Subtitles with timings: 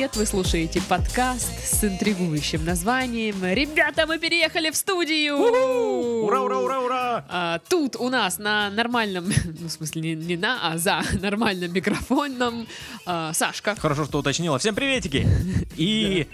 [0.00, 0.16] привет!
[0.16, 7.24] Вы слушаете подкаст с интригующим названием «Ребята, мы переехали в студию!» Ура, ура, ура, ура!
[7.28, 9.26] А, тут у нас на нормальном,
[9.60, 12.66] ну, в смысле, не, не на, а за нормальным микрофоном
[13.04, 13.76] а, Сашка.
[13.78, 14.58] Хорошо, что уточнила.
[14.58, 15.28] Всем приветики!
[15.76, 16.26] И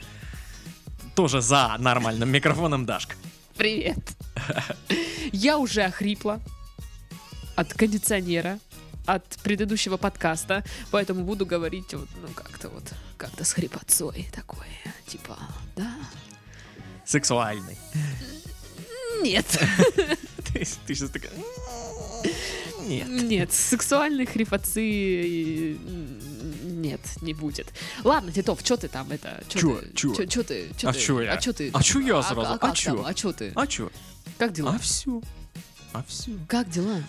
[1.17, 3.17] тоже за нормальным микрофоном Дашка.
[3.57, 3.99] Привет!
[5.33, 6.41] Я уже охрипла
[7.57, 8.61] от кондиционера,
[9.07, 14.67] от предыдущего подкаста, поэтому буду говорить вот, ну, как-то вот, как-то с хрипотцой такой,
[15.07, 15.39] типа,
[15.77, 15.93] да?
[17.05, 17.79] Сексуальный.
[19.23, 19.47] Нет.
[20.53, 21.33] Ты, сейчас такая...
[22.87, 23.09] Нет.
[23.09, 25.77] Нет, сексуальной хрипотцы
[26.63, 27.67] нет, не будет.
[28.05, 29.43] Ладно, Титов, что ты там это?
[29.49, 30.15] Чё, чё?
[30.15, 30.71] чё, чё ты?
[30.77, 31.01] чё А ты?
[31.01, 31.33] чё я?
[31.33, 31.71] А чё ты?
[31.73, 32.53] А чё я А- сразу?
[32.53, 32.95] А, А как чё?
[32.97, 33.07] там?
[33.07, 33.53] А чё ты?
[33.57, 33.91] А чё?
[34.39, 34.75] Как дела?
[34.77, 35.21] А все.
[35.93, 36.31] А все.
[36.47, 37.03] Как дела?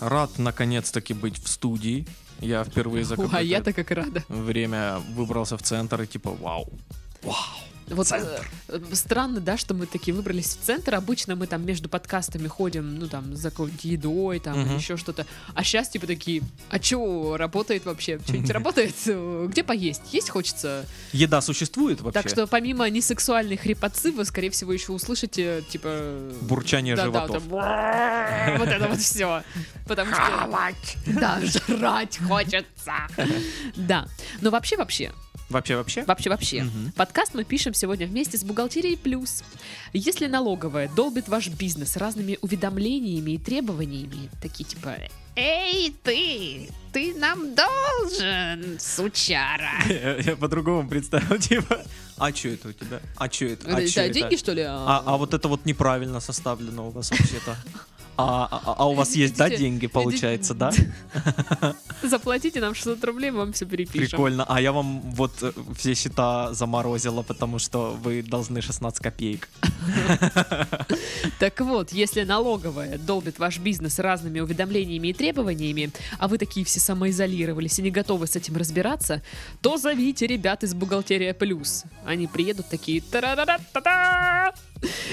[0.00, 2.06] Рад наконец-таки быть в студии.
[2.40, 4.22] Я впервые за О, а какое-то я-то как рада.
[4.28, 6.68] время выбрался в центр и типа вау.
[7.22, 7.36] Вау.
[7.88, 8.48] Вот Центр.
[8.68, 10.94] э, странно, да, что мы такие выбрались в центр.
[10.94, 15.26] Обычно мы там между подкастами ходим, ну там за какой-нибудь едой, там или еще что-то.
[15.54, 18.18] А сейчас типа такие, а чё работает вообще?
[18.24, 18.94] Что-нибудь работает?
[19.50, 20.02] Где поесть?
[20.12, 20.84] Есть хочется?
[21.12, 22.22] Еда существует вообще?
[22.22, 26.30] Так что помимо несексуальной хрипотцы, вы, скорее всего, еще услышите, типа...
[26.42, 27.48] Бурчание да, животов.
[27.48, 29.42] Да, вот это вот все.
[29.86, 30.48] Потому что...
[31.06, 32.92] Да, жрать хочется.
[33.76, 34.06] Да.
[34.40, 35.12] Но вообще, вообще,
[35.48, 36.02] Вообще, вообще?
[36.04, 36.62] вообще, вообще.
[36.64, 36.92] Мгм.
[36.92, 39.44] Подкаст мы пишем сегодня вместе с Бухгалтерией Плюс.
[39.92, 44.96] Если налоговая долбит ваш бизнес разными уведомлениями и требованиями, такие типа
[45.36, 46.68] «Эй, ты!
[46.92, 51.84] Ты нам должен, сучара!» Я, я по-другому представил, типа,
[52.16, 53.00] а что это у тебя?
[53.16, 53.68] А что это?
[53.68, 54.14] А Это чё это?
[54.14, 54.62] деньги, что ли?
[54.62, 57.56] А, а вот это вот неправильно составлено у вас вообще-то.
[58.18, 60.72] А, а- а у вас есть, да, деньги, получается, да?
[62.02, 64.08] Заплатите нам 600 рублей, мы вам все перепишем.
[64.08, 64.44] Прикольно.
[64.48, 69.48] А я вам вот э, все счета заморозила, потому что вы должны 16 копеек.
[71.38, 76.80] Так вот, если налоговая долбит ваш бизнес разными уведомлениями и требованиями, а вы такие все
[76.80, 79.22] самоизолировались и не готовы с этим разбираться,
[79.60, 81.84] то зовите ребят из Бухгалтерия Плюс.
[82.04, 83.02] Они приедут такие!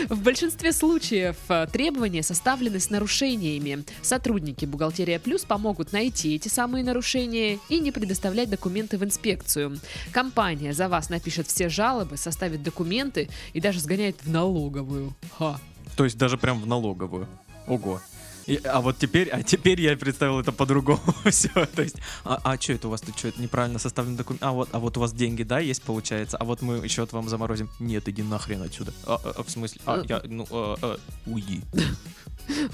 [0.10, 3.84] В большинстве случаев э, требования составлены с нарушениями.
[4.02, 9.80] Сотрудники Бухгалтерия Плюс помогут найти эти самые нарушения и не предоставлять документы в инспекцию.
[10.12, 15.14] Компания за вас напишет все жалобы, составит документы и даже сгоняет в налоговую.
[15.38, 15.60] Ха.
[15.96, 17.28] То есть даже прям в налоговую.
[17.68, 18.02] Ого.
[18.46, 21.50] И- а вот теперь, а теперь я представил это по-другому все.
[21.76, 21.96] То есть,
[22.26, 24.44] а, что это у вас тут что это неправильно составлен документ?
[24.44, 26.38] А вот, а вот у вас деньги, да, есть получается?
[26.38, 27.70] А вот мы счет вам заморозим.
[27.80, 28.94] Нет, иди нахрен отсюда.
[29.06, 29.82] А, а, а, в смысле?
[29.86, 31.62] А, я, ну, а, а, уйди.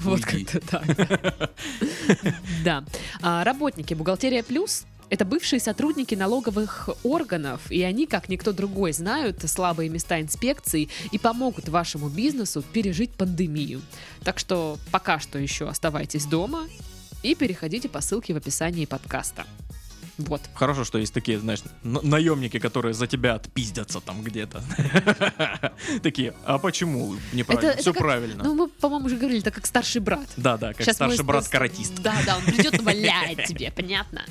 [0.00, 0.84] Вот как-то так.
[2.64, 2.84] Да.
[3.22, 9.42] А, Работники Бухгалтерия Плюс это бывшие сотрудники налоговых органов, и они, как никто другой, знают
[9.42, 13.82] слабые места инспекции и помогут вашему бизнесу пережить пандемию.
[14.22, 16.68] Так что пока что еще оставайтесь дома
[17.22, 19.44] и переходите по ссылке в описании подкаста.
[20.28, 20.40] Вот.
[20.54, 24.62] Хорошо, что есть такие, знаешь, на- наемники, которые за тебя отпиздятся там где-то.
[26.02, 27.76] Такие, а почему неправильно?
[27.76, 28.44] Все правильно.
[28.44, 30.28] Ну, мы, по-моему, уже говорили, это как старший брат.
[30.36, 31.94] Да, да, как старший с- брат с- каратист.
[32.02, 34.22] Да, да, он придет и валяет тебе, понятно?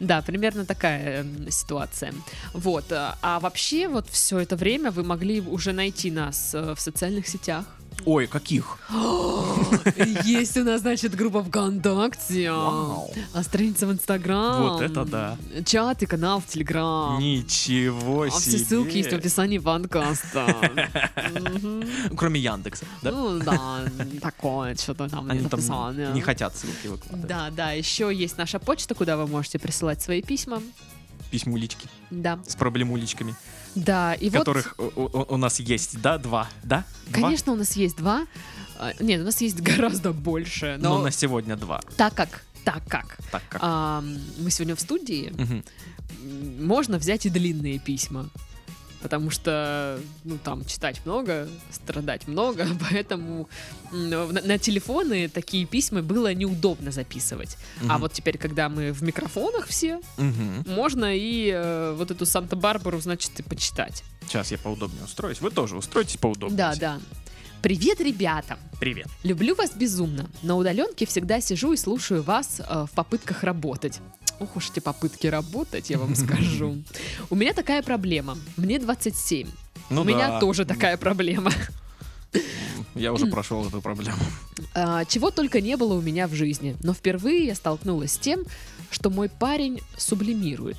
[0.00, 2.12] Да, примерно такая эм, ситуация.
[2.52, 2.90] Вот.
[2.92, 7.26] а а вообще, вот все это время вы могли уже найти нас э, в социальных
[7.28, 7.64] сетях.
[8.04, 8.78] Ой, каких?
[10.24, 13.10] Есть у нас, значит, группа ВКонтакте, Вау.
[13.34, 14.62] а страница в Инстаграм.
[14.62, 15.36] Вот это да.
[15.64, 17.18] Чат и канал в Телеграм.
[17.18, 18.56] Ничего А себе.
[18.58, 20.54] все ссылки есть в описании подкаста.
[21.34, 21.84] Мгм.
[22.16, 23.10] Кроме Яндекса, да?
[23.10, 23.84] Ну да,
[24.20, 27.26] такое, что-то там Они там не хотят ссылки выкладывать.
[27.26, 30.62] Да, да, еще есть наша почта, куда вы можете присылать свои письма.
[31.30, 33.34] Письмулечки Да, с проблемулечками,
[33.76, 36.84] да, и вот, которых у, у- у нас есть, да, два, да?
[37.06, 37.20] Два?
[37.22, 38.26] конечно, у нас есть два.
[38.78, 41.80] А, Нет, у нас есть гораздо больше, но Но на сегодня два.
[41.96, 43.60] так как, так как Так как.
[43.62, 48.28] ам, мы сегодня в студии, м, можно взять и длинные письма.
[49.06, 53.48] Потому что, ну, там, читать много, страдать много, поэтому
[53.92, 57.56] на, на телефоны такие письма было неудобно записывать.
[57.82, 57.98] А Мгм.
[58.00, 60.64] вот теперь, когда мы в микрофонах все, Мгм.
[60.66, 64.02] можно и э, вот эту Санта-Барбару, значит, и почитать.
[64.26, 65.40] Сейчас я поудобнее устроюсь.
[65.40, 66.56] Вы тоже устройтесь поудобнее.
[66.56, 66.98] Да, да.
[67.62, 68.58] Привет, ребята!
[68.80, 69.06] Привет.
[69.22, 70.28] Люблю вас безумно.
[70.42, 74.00] На удаленке всегда сижу и слушаю вас э, в попытках работать.
[74.38, 76.82] Ох уж эти попытки работать, я вам скажу.
[77.30, 78.36] У меня такая проблема.
[78.56, 79.48] Мне 27.
[79.90, 80.40] Ну У меня да.
[80.40, 81.52] тоже такая проблема.
[82.94, 84.18] Я уже прошел эту проблему.
[84.74, 86.76] А, Чего только не было у меня в жизни.
[86.82, 88.44] Но впервые я столкнулась с тем,
[88.90, 90.78] что мой парень сублимирует.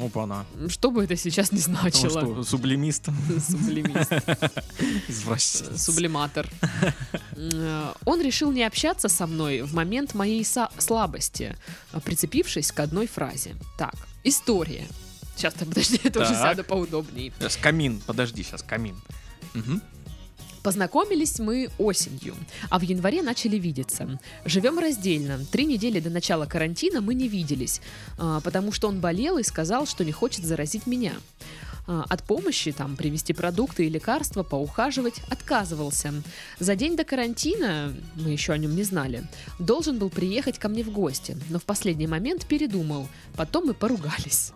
[0.00, 0.46] Опа-на.
[0.68, 2.10] Что бы это сейчас не значило.
[2.22, 3.08] что, сублимист?
[3.48, 4.10] Сублимист.
[5.08, 5.82] Извращенец.
[5.82, 6.48] Сублиматор.
[7.36, 10.44] Э, Он решил не общаться со мной в момент моей
[10.78, 11.56] слабости,
[12.04, 13.56] прицепившись к одной фразе.
[13.78, 13.94] Так,
[14.24, 14.86] история.
[15.36, 17.32] Сейчас, подожди, я тоже сяду поудобнее.
[17.38, 18.96] Сейчас камин, подожди, сейчас камин.
[20.62, 22.34] Познакомились мы осенью,
[22.68, 24.18] а в январе начали видеться.
[24.44, 25.40] Живем раздельно.
[25.50, 27.80] Три недели до начала карантина мы не виделись,
[28.18, 31.14] а, потому что он болел и сказал, что не хочет заразить меня.
[31.86, 36.12] А, От помощи, там, привезти продукты и лекарства, поухаживать, отказывался.
[36.58, 39.26] За день до карантина, мы еще о нем не знали,
[39.58, 43.08] должен был приехать ко мне в гости, но в последний момент передумал.
[43.34, 44.52] Потом мы поругались.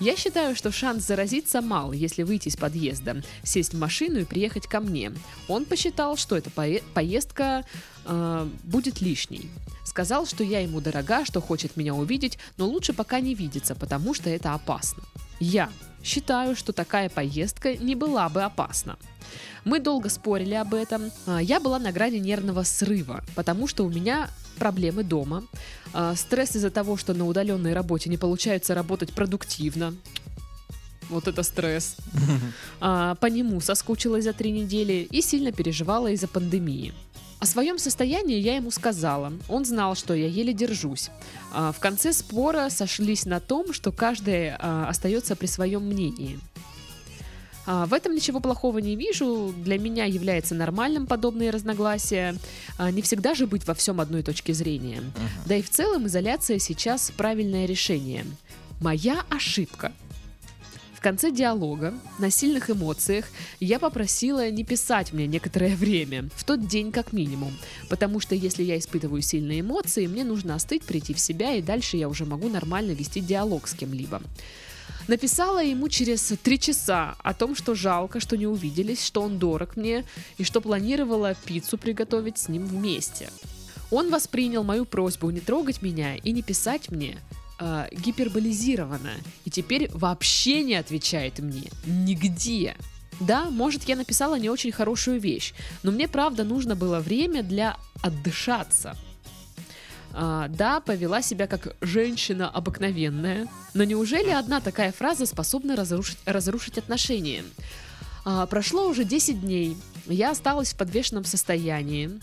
[0.00, 4.66] Я считаю, что шанс заразиться мал, если выйти из подъезда, сесть в машину и приехать
[4.66, 5.12] ко мне.
[5.48, 7.64] Он посчитал, что эта пое- поездка
[8.04, 9.48] э, будет лишней.
[9.84, 14.14] Сказал, что я ему дорога, что хочет меня увидеть, но лучше пока не видеться, потому
[14.14, 15.02] что это опасно.
[15.40, 15.70] Я
[16.02, 18.96] считаю, что такая поездка не была бы опасна.
[19.64, 21.10] Мы долго спорили об этом.
[21.26, 25.44] А, Я была на грани нервного срыва, потому что у меня проблемы дома.
[25.98, 29.94] А, Стресс из-за того, что на удаленной работе не получается работать продуктивно.
[31.08, 31.96] Вот это стресс.
[32.80, 36.92] А, По нему соскучилась за три недели и сильно переживала из-за пандемии.
[37.38, 39.32] О своем состоянии я ему сказала.
[39.48, 41.08] Он знал, что я еле держусь.
[41.54, 46.38] А, В конце спора сошлись на том, что каждый а, остается при своем мнении.
[47.66, 49.54] А, В этом ничего плохого не вижу.
[49.64, 52.36] Для меня является нормальным подобные разногласия.
[52.78, 55.00] А, Не всегда же быть во всем одной точки зрения.
[55.00, 55.28] Мгм.
[55.46, 58.24] Да и в целом изоляция сейчас правильное решение.
[58.80, 59.92] Моя ошибка.
[60.94, 63.26] В конце диалога, на сильных эмоциях,
[63.60, 67.52] я попросила не писать мне некоторое время, в тот день как минимум,
[67.88, 71.96] потому что если я испытываю сильные эмоции, мне нужно остыть, прийти в себя, и дальше
[71.96, 74.20] я уже могу нормально вести диалог с кем-либо.
[75.08, 79.76] Написала ему через три часа о том, что жалко, что не увиделись, что он дорог
[79.76, 80.04] мне
[80.38, 83.30] и что планировала пиццу приготовить с ним вместе.
[83.90, 87.18] Он воспринял мою просьбу не трогать меня и не писать мне
[87.60, 89.12] э, гиперболизированно
[89.44, 92.74] и теперь вообще не отвечает мне нигде.
[93.20, 97.76] Да, может, я написала не очень хорошую вещь, но мне правда нужно было время для
[98.02, 98.96] отдышаться.
[100.18, 106.78] А, да, повела себя как женщина обыкновенная, но неужели одна такая фраза способна разрушить, разрушить
[106.78, 107.44] отношения?
[108.24, 109.76] А, прошло уже 10 дней,
[110.06, 112.18] я осталась в подвешенном состоянии.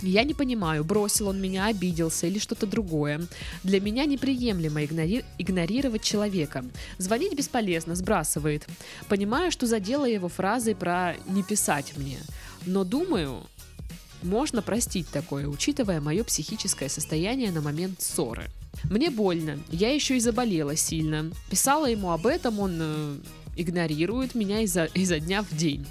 [0.00, 3.20] Я не понимаю, бросил он меня, обиделся или что-то другое.
[3.62, 6.64] Для меня неприемлемо игнори- игнорировать человека.
[6.96, 8.66] Звонить бесполезно, сбрасывает.
[9.08, 12.20] Понимаю, что задела его фразой про «не писать мне».
[12.64, 13.44] Но думаю,
[14.22, 18.50] можно простить такое, учитывая мое психическое состояние на момент ссоры.
[18.90, 21.30] Мне больно, я еще и заболела сильно.
[21.50, 23.16] Писала ему об этом, он э,
[23.56, 25.86] игнорирует меня изо, изо дня в день.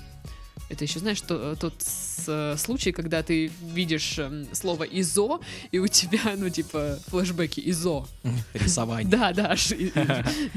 [0.69, 5.39] Это еще, знаешь, что, тот с- э, случай, когда ты видишь эм, слово ИЗО,
[5.71, 8.05] и у тебя, ну, типа, флешбеки ИЗО.
[8.53, 9.09] Рисование.
[9.09, 9.55] Да, да,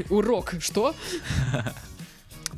[0.08, 0.94] урок, что?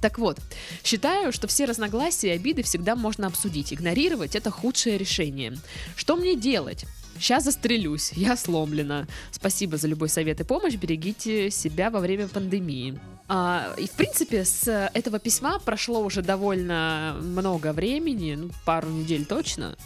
[0.02, 0.40] Так вот,
[0.82, 3.72] считаю, что все разногласия и обиды всегда можно обсудить.
[3.72, 5.56] Игнорировать это худшее решение.
[5.94, 6.84] Что мне делать?
[7.19, 9.06] Сейчас застрелюсь, я сломлена.
[9.31, 10.74] Спасибо за любой совет и помощь.
[10.74, 12.98] Берегите себя во время пандемии.
[13.29, 19.24] А, и в принципе с этого письма прошло уже довольно много времени, ну пару недель
[19.24, 19.76] точно,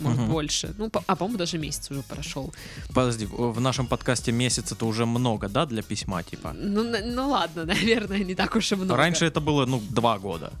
[0.00, 0.30] может Мгм.
[0.30, 0.74] больше.
[0.78, 2.52] Ну, по- а по-моему даже месяц уже прошел.
[2.94, 6.52] Подожди, в нашем подкасте месяц это уже много, да, для письма, типа?
[6.54, 8.96] Ну, на- ну ладно, наверное, не так уж и много.
[8.96, 10.52] Раньше это было, ну, два года.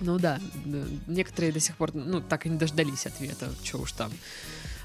[0.00, 3.92] Ну да, да, некоторые до сих пор, ну, так и не дождались ответа, что уж
[3.92, 4.10] там.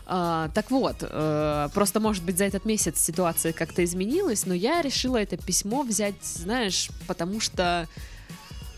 [0.06, 4.82] А, так вот, э, просто, может быть, за этот месяц ситуация как-то изменилась, но я
[4.82, 7.88] решила это письмо взять, знаешь, потому что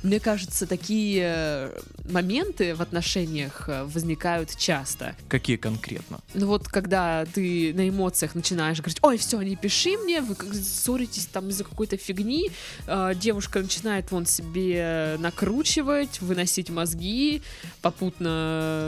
[0.05, 5.15] мне кажется, такие э, моменты в отношениях э, возникают часто.
[5.27, 6.19] Какие конкретно?
[6.35, 11.25] Ну вот, когда ты на эмоциях начинаешь говорить, ой, все, не пиши мне, вы ссоритесь
[11.25, 12.51] там из-за какой-то фигни,
[12.87, 17.41] а, девушка начинает вон себе накручивать, выносить мозги,
[17.81, 18.27] попутно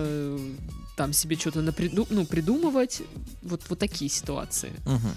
[0.05, 0.49] э,
[0.95, 3.01] там себе что-то наприду- ну, придумывать,
[3.41, 4.71] вот, вот такие ситуации.
[4.85, 5.15] Мгм.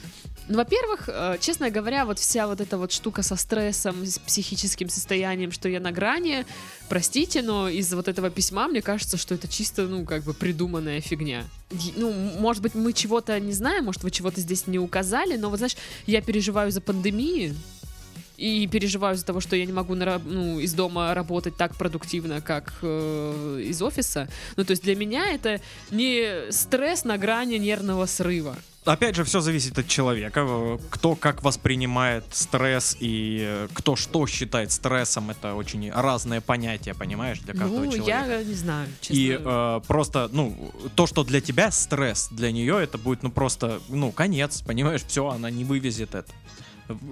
[0.50, 4.88] Ну, во-первых, э, честно говоря, вот вся вот эта вот штука со стрессом, с психическим
[4.88, 6.44] состоянием, что я на грани,
[6.88, 11.00] простите, но из вот этого письма мне кажется, что это чисто, ну, как бы придуманная
[11.00, 11.44] фигня.
[11.94, 15.58] Ну, может быть, мы чего-то не знаем, может, вы чего-то здесь не указали, но вот,
[15.58, 15.76] знаешь,
[16.06, 17.54] я переживаю за пандемию,
[18.36, 22.40] и переживаю из-за того, что я не могу на ну, из дома работать так продуктивно,
[22.40, 24.28] как э, из офиса.
[24.56, 28.56] Ну, то есть для меня это не стресс на грани нервного срыва.
[28.90, 30.40] Опять же, все зависит от человека.
[30.44, 36.92] э, Кто как воспринимает стресс и э, кто что считает стрессом, это очень разные понятия,
[36.94, 38.26] понимаешь, для каждого ну, человека.
[38.28, 39.14] я не знаю, честно.
[39.14, 43.80] И э, просто, ну, то, что для тебя стресс, для нее это будет, ну, просто,
[43.88, 46.32] ну, конец, понимаешь, все, она не вывезет это.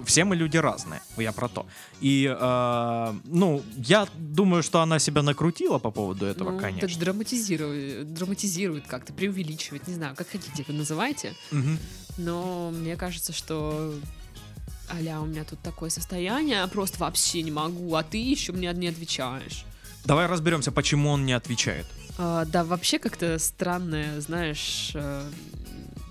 [0.05, 1.65] Все мы люди разные, я про то.
[2.01, 6.87] И, э, ну, я думаю, что она себя накрутила по поводу этого, ну, конечно.
[6.87, 11.33] Так драматизирует, драматизирует как-то, преувеличивает, не знаю, как хотите это называйте.
[11.51, 11.77] Мгм.
[12.17, 13.93] Но мне кажется, что
[14.91, 18.87] аля, у меня тут такое состояние, просто вообще не могу, а ты еще мне не
[18.87, 19.65] отвечаешь.
[20.05, 21.85] Давай разберемся, почему он не отвечает.
[22.17, 25.29] А, да, вообще как-то странное, знаешь, э,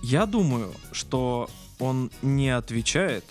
[0.02, 3.24] Я думаю, что он не отвечает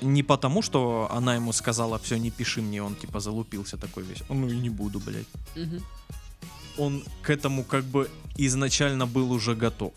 [0.00, 4.22] не потому, что она ему сказала, все, не пиши мне, он типа залупился такой весь.
[4.28, 5.26] Ну и не буду, блядь.
[5.56, 5.82] мгм.
[6.78, 8.08] Он к этому как бы
[8.38, 9.92] изначально был уже готов.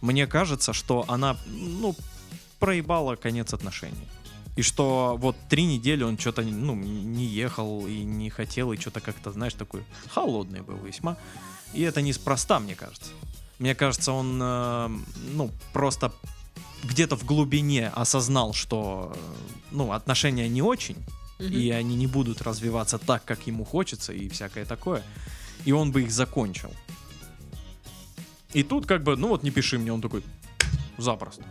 [0.00, 1.94] Мне кажется, что она, ну,
[2.58, 4.08] проебала конец отношений.
[4.56, 9.00] И что вот три недели он что-то, ну, не ехал и не хотел, и что-то
[9.00, 11.16] как-то, знаешь, такой холодный был весьма.
[11.74, 13.10] И это неспроста, мне кажется.
[13.58, 14.88] Мне кажется, он, э,
[15.34, 16.12] ну, просто
[16.84, 19.18] где-то в глубине осознал, что, э,
[19.72, 20.96] ну, отношения не очень,
[21.38, 21.52] Мгм.
[21.52, 25.02] и они не будут развиваться так, как ему хочется, и всякое такое.
[25.64, 26.70] И он бы их закончил.
[28.52, 30.22] И тут как бы, ну вот не пиши мне, он такой,
[30.98, 31.42] запросто.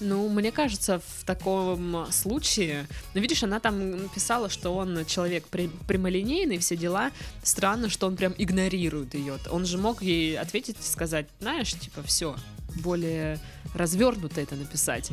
[0.00, 6.58] Ну, мне кажется, в таком случае, ну, видишь, она там писала, что он человек прямолинейный,
[6.58, 7.10] все дела.
[7.42, 9.38] Странно, что он прям игнорирует ее.
[9.50, 12.36] Он же мог ей ответить и сказать, знаешь, типа, все,
[12.78, 13.38] более
[13.74, 15.10] развернуто это написать.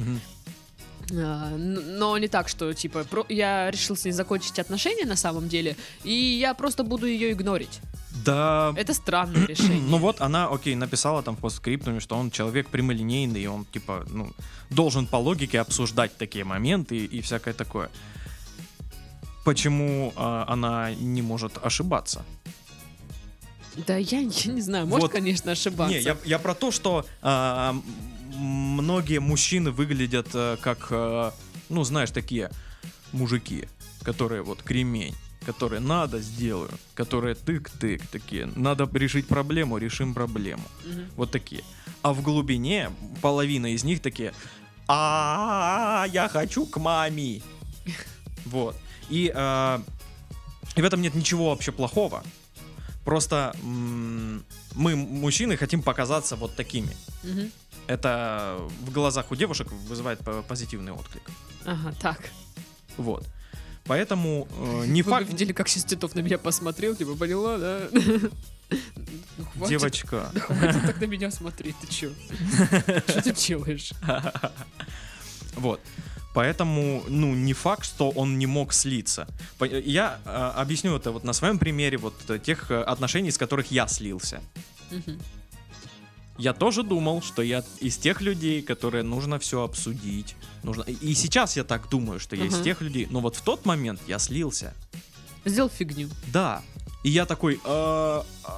[1.12, 5.48] Н- Но не так, что типа про- я решил с ней закончить отношения на самом
[5.48, 7.80] деле, и я просто буду ее игнорить.
[8.26, 9.82] Да, Это странное решение.
[9.90, 14.06] ну вот она, окей, написала там в постскриптуме, что он человек прямолинейный, и он, типа,
[14.10, 14.32] ну,
[14.72, 17.90] должен по логике обсуждать такие моменты и, и всякое такое.
[19.44, 22.24] Почему а, она не может ошибаться?
[23.88, 25.12] Да я, я не знаю, может, Вот.
[25.12, 25.94] конечно, ошибаться.
[25.96, 27.84] Не, я, я про то, что м,
[28.34, 31.32] многие мужчины выглядят э, как, э,
[31.70, 32.52] ну, знаешь, такие
[33.12, 33.68] мужики,
[34.04, 35.16] которые вот кремень,
[35.46, 40.64] которые надо сделаю, которые тык-тык такие, надо решить проблему, решим проблему.
[40.86, 41.06] Мгм.
[41.16, 41.64] Вот такие.
[42.02, 42.92] А в глубине
[43.22, 44.34] половина из них такие,
[44.88, 47.42] а я хочу к маме.
[48.46, 48.76] Вот.
[49.10, 49.80] И, э,
[50.76, 52.24] и в этом нет ничего вообще плохого.
[53.06, 56.90] Просто мы, мужчины, хотим показаться вот такими.
[57.88, 61.22] Это в глазах у девушек вызывает по- позитивный отклик.
[61.66, 62.20] Ага, так.
[62.98, 63.24] Вот.
[63.84, 65.26] Поэтому э, не Вы факт...
[65.28, 67.88] бы видели, как сейчас Титов на меня посмотрел, типа, поняла, да?
[67.92, 68.32] Ну,
[69.54, 70.32] хватит, Девочка.
[70.34, 72.10] да хватит так на меня смотреть, ты чё?
[73.08, 73.92] Что ты делаешь?
[75.56, 75.80] Вот.
[76.36, 79.26] Поэтому, ну, не факт, что он не мог слиться.
[79.86, 83.72] Я э, объясню это вот на своем примере вот э, тех э, отношений, из которых
[83.72, 84.42] я слился.
[86.38, 90.36] Я тоже думал, что я из тех людей, которые нужно все обсудить.
[90.64, 90.82] Нужно...
[90.82, 92.64] И сейчас я так думаю, что я из Мгм.
[92.64, 93.08] тех людей.
[93.10, 94.74] Но вот в тот момент я слился.
[95.46, 96.10] Сделал фигню.
[96.34, 96.62] Да.
[97.04, 97.62] И я такой...
[97.64, 98.50] «Э, э,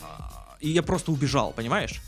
[0.00, 0.04] э»,
[0.60, 2.00] И я просто убежал, понимаешь?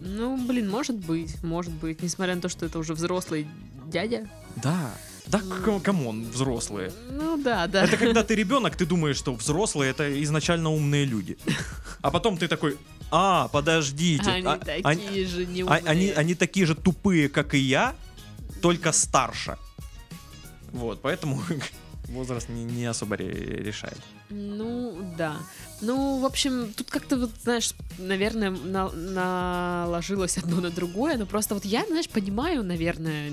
[0.00, 2.02] Ну, блин, может быть, может быть.
[2.02, 3.46] Несмотря на то, что это уже взрослый
[3.86, 4.28] дядя.
[4.56, 4.92] Да.
[5.26, 5.42] Да,
[5.84, 6.90] come on, взрослые.
[7.10, 7.84] Ну да, да.
[7.84, 11.36] Это когда ты ребенок, ты думаешь, что взрослые это изначально умные люди.
[12.00, 12.78] А потом ты такой,
[13.10, 14.30] а, подождите.
[14.30, 17.94] Они а- такие они- же не а- они, они такие же тупые, как и я,
[18.62, 19.58] только старше.
[20.72, 21.42] Вот, поэтому
[22.08, 23.98] возраст не, не особо ре- решает.
[24.30, 25.36] Ну, да.
[25.80, 31.54] Ну, в общем, тут как-то, вот, знаешь, наверное, на- наложилось одно на другое, но просто
[31.54, 33.32] вот я, знаешь, понимаю, наверное,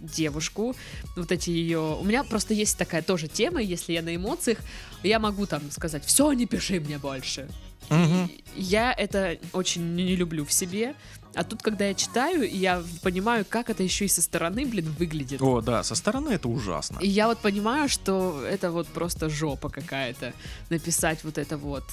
[0.00, 0.76] девушку,
[1.16, 1.98] вот эти ее...
[2.00, 4.58] У меня просто есть такая тоже тема, если я на эмоциях,
[5.02, 7.48] я могу там сказать, все, не пиши мне больше.
[7.90, 10.94] И Я это очень не люблю в себе,
[11.34, 15.40] а тут, когда я читаю, я понимаю, как это еще и со стороны, блин, выглядит.
[15.40, 16.98] О, да, со стороны это ужасно.
[17.00, 20.32] И я вот понимаю, что это вот просто жопа какая-то.
[20.70, 21.84] Написать вот это вот.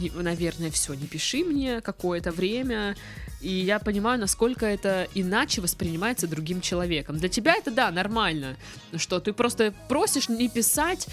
[0.00, 2.96] Не- наверное, все, не пиши мне какое-то время.
[3.40, 7.18] И я понимаю, насколько это иначе воспринимается другим человеком.
[7.18, 8.56] Для тебя это, да, нормально.
[8.96, 11.06] Что ты просто просишь не писать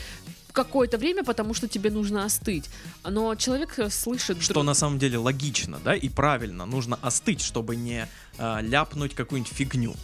[0.53, 2.69] какое-то время, потому что тебе нужно остыть.
[3.03, 4.41] Но человек э, слышит...
[4.41, 6.65] Что друг- на самом деле логично, да, и правильно.
[6.65, 8.07] Нужно остыть, чтобы не
[8.37, 9.95] а, ляпнуть какую-нибудь фигню.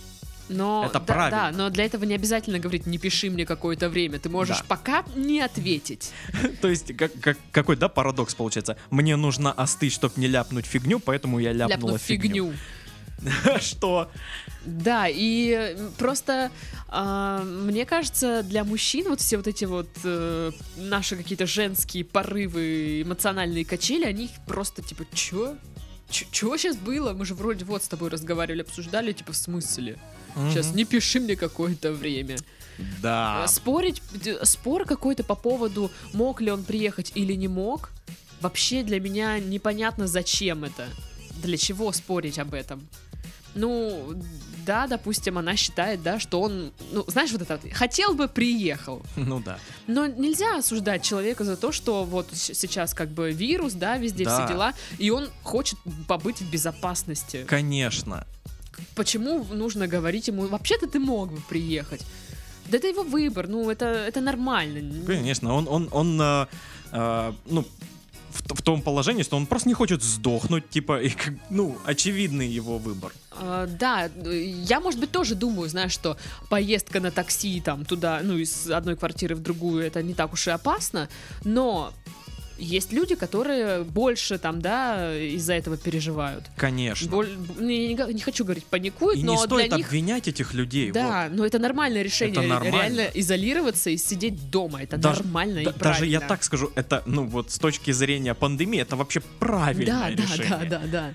[0.50, 1.52] Но, Это да, правильно.
[1.52, 4.18] Да, но для этого не обязательно говорить, не пиши мне какое-то время.
[4.18, 4.66] Ты можешь Да.
[4.68, 6.12] пока не ответить.
[6.62, 8.76] То есть как, как- какой, да, парадокс получается?
[8.90, 12.54] Мне нужно остыть, чтобы не ляпнуть фигню, поэтому я ляпнула Ляпнув фигню.
[13.60, 14.10] Что?
[14.66, 16.52] Да, и м, просто
[16.88, 23.02] а, мне кажется, для мужчин вот все вот эти вот э, наши какие-то женские порывы,
[23.04, 25.56] эмоциональные качели, они просто типа, чё?
[26.10, 27.14] Чё, чё сейчас было?
[27.14, 29.98] Мы же вроде вот с тобой разговаривали, обсуждали, типа, в смысле?
[30.50, 30.76] Сейчас Мгм.
[30.78, 32.38] не пиши мне какое-то время.
[33.02, 33.44] Да.
[33.44, 34.02] А Спорить,
[34.44, 37.92] спор какой-то по поводу, мог ли он приехать или не мог,
[38.42, 40.88] вообще для меня непонятно, зачем это.
[41.44, 42.88] Для чего спорить об этом?
[43.56, 44.14] Ну,
[44.66, 49.02] да, допустим, она считает, да, что он, ну, знаешь, вот это, вот, хотел бы, приехал.
[49.16, 49.58] Ну да.
[49.88, 54.38] Но нельзя осуждать человека за то, что вот сейчас как бы вирус, да, везде Да.
[54.46, 57.46] все дела, и он хочет побыть в безопасности.
[57.48, 58.26] Конечно.
[58.96, 62.06] Почему нужно говорить ему, вообще-то ты мог бы приехать?
[62.70, 65.06] Да это его выбор, ну это, это нормально.
[65.06, 65.54] Конечно.
[65.56, 66.46] Он, он, он, э,
[66.92, 67.66] э, ну,
[68.32, 71.12] в, в том положении, что он просто не хочет сдохнуть, типа, и,
[71.50, 73.12] ну, очевидный его выбор.
[73.32, 76.18] А, да, я, может быть, тоже думаю, знаешь, что
[76.50, 80.48] поездка на такси там туда, ну, из одной квартиры в другую, это не так уж
[80.48, 81.10] и опасно,
[81.44, 81.94] но
[82.60, 86.46] есть люди, которые больше там, да, из-за этого переживают.
[86.58, 87.10] Конечно.
[87.10, 90.54] Боль- не, не не хочу говорить паникуют, И но не стоит для них обвинять этих
[90.54, 90.92] людей.
[90.92, 92.38] Да, но это нормальное решение.
[92.40, 92.76] Это нормально.
[92.76, 94.84] Реально изолироваться и сидеть дома.
[94.84, 96.28] Это Даже- нормально Да- и даже я правильно.
[96.28, 100.50] так скажу, это, ну вот с точки зрения пандемии, это вообще правильное да, решение.
[100.50, 101.14] Да, да, да, да.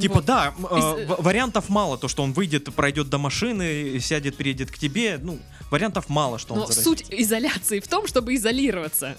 [0.00, 0.24] Типа, Вот.
[0.24, 4.70] да, м, э, Из- вариантов мало, то, что он выйдет, пройдет до машины, сядет, приедет
[4.70, 5.38] к тебе, ну,
[5.70, 6.84] вариантов мало, что он Но заразится.
[6.88, 9.16] суть изоляции в том, чтобы изолироваться.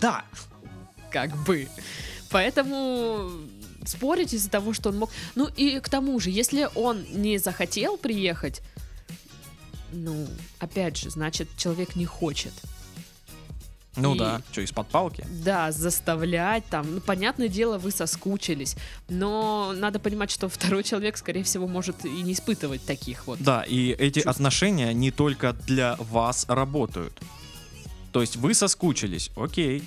[0.00, 0.24] Да,
[1.10, 1.68] Как бы.
[2.30, 3.30] Поэтому
[3.84, 5.10] спорить из-за того, что он мог...
[5.34, 8.62] Ну и к тому же, если он не захотел приехать,
[9.92, 10.26] ну,
[10.58, 12.52] опять же, значит, человек не хочет.
[13.96, 15.26] ну И- да, что, из-под палки?
[15.44, 16.94] Да, заставлять там.
[16.94, 18.76] Ну, понятное дело, вы соскучились.
[19.08, 23.40] Но надо понимать, что второй человек, скорее всего, может и не испытывать таких вот.
[23.42, 24.28] Да, и эти Чувств.
[24.30, 27.20] отношения не только для вас работают.
[28.12, 29.82] То есть вы соскучились, окей.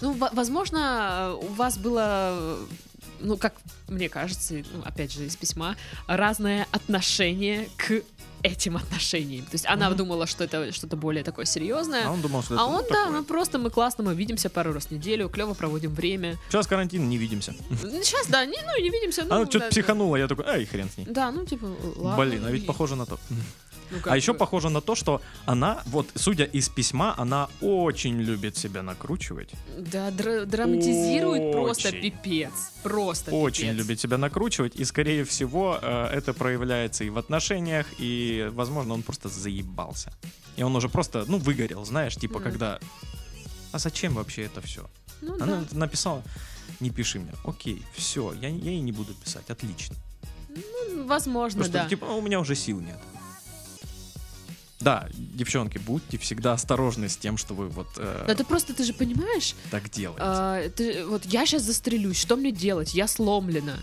[0.00, 2.66] Ну, во- возможно, у вас было, э,
[3.20, 3.54] ну, как
[3.88, 5.76] мне кажется, ну, опять же, из письма,
[6.06, 8.02] разное отношение к
[8.42, 9.46] этим отношениям.
[9.46, 9.96] То есть она Мгм.
[9.96, 12.06] думала, что это что-то более такое серьезное.
[12.06, 13.18] А он думал, что А это он, ну, да, такое.
[13.20, 16.36] ну просто мы классно, мы видимся пару раз в неделю, клево проводим время.
[16.50, 17.54] Сейчас карантин, не видимся.
[18.02, 19.24] Сейчас, да, не, ну, не видимся.
[19.24, 21.06] Ну, Она что-то да, психанула, я такой, ай, хрен с ней.
[21.08, 22.22] Да, ну, типа, ладно.
[22.24, 23.18] Блин, а ведь похоже на то.
[23.90, 24.38] Ну, А еще бы.
[24.38, 29.50] похоже на то, что она, вот, судя из письма, она очень любит себя накручивать.
[29.78, 32.00] Да, дра- драматизирует просто Очень.
[32.00, 32.52] пипец.
[32.82, 33.76] Просто Очень пипец.
[33.78, 39.02] любит себя накручивать, и, скорее всего, э, это проявляется и в отношениях, и, возможно, он
[39.02, 40.12] просто заебался.
[40.56, 42.44] И он уже просто, ну, выгорел, знаешь, типа, Мгм.
[42.50, 42.78] когда...
[43.72, 44.88] А зачем вообще это все?
[45.20, 45.78] Ну, Она да.
[45.78, 46.22] написала,
[46.80, 47.32] не пиши мне.
[47.44, 49.96] Окей, все, я, я и не буду писать, отлично.
[50.48, 51.88] Ну, возможно, Потому что, да.
[51.88, 52.98] типа, «А у меня уже сил нет.
[54.84, 58.84] Да, девчонки, будьте всегда осторожны с тем, что вы вот э, Да ты просто, ты
[58.84, 60.22] же понимаешь, так делаете.
[60.24, 62.94] а, ты- вот я сейчас застрелюсь, что мне делать?
[62.94, 63.78] Я сломлена.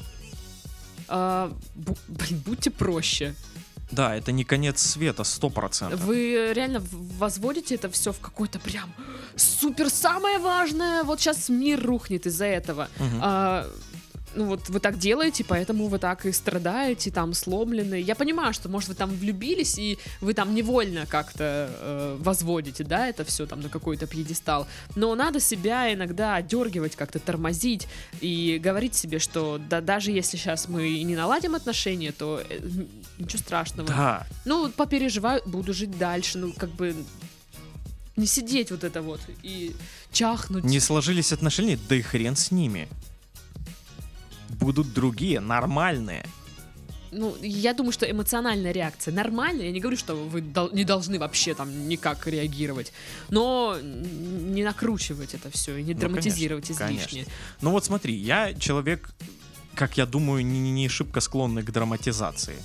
[1.08, 3.36] А, бу- блин, будьте проще.
[3.92, 6.00] Да, это не конец света, сто процентов.
[6.02, 6.82] Вы реально
[7.20, 8.94] возводите это все в какой-то прям
[9.36, 11.04] супер самое важное.
[11.04, 12.88] Вот сейчас мир рухнет из-за этого.
[13.00, 13.20] Мгм.
[13.22, 13.68] А,
[14.36, 18.00] ну вот вы так делаете, поэтому вы так и страдаете, там сломлены.
[18.00, 23.08] Я понимаю, что, может, вы там влюбились, и вы там невольно как-то э, возводите, да,
[23.08, 24.68] это все там на какой-то пьедестал.
[24.96, 27.88] Но надо себя иногда отдергивать, как-то тормозить
[28.22, 32.60] и говорить себе, что да, даже если сейчас мы и не наладим отношения, то э,
[33.18, 33.88] ничего страшного.
[33.88, 36.96] Да, Ну, попереживаю, буду жить дальше, ну, как бы
[38.16, 39.76] не сидеть вот это вот и
[40.12, 40.64] чахнуть.
[40.64, 42.88] не сложились отношения, да и хрен с ними.
[44.62, 46.24] Будут другие, нормальные.
[47.12, 49.66] Ну, я думаю, что эмоциональная реакция нормальная.
[49.66, 52.94] Я не говорю, что вы дол- не должны вообще там никак реагировать.
[53.30, 57.26] Но не накручивать это все и не Ну, драматизировать конечно, излишне.
[57.62, 59.12] Ну вот смотри, я человек,
[59.76, 62.56] как я думаю, не, не шибко склонный к драматизации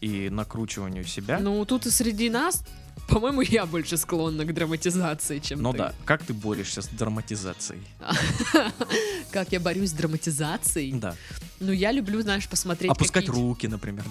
[0.00, 1.38] и накручиванию себя.
[1.38, 2.64] Ну, тут и среди нас
[3.08, 5.78] По-моему, я больше склонна к драматизации, чем Ну ты.
[5.78, 5.94] да.
[6.04, 7.82] Как ты борешься с драматизацией?
[9.30, 10.92] Как я борюсь с драматизацией?
[10.92, 11.14] Да.
[11.60, 14.04] Ну, я люблю, знаешь, посмотреть Опускать руки, например.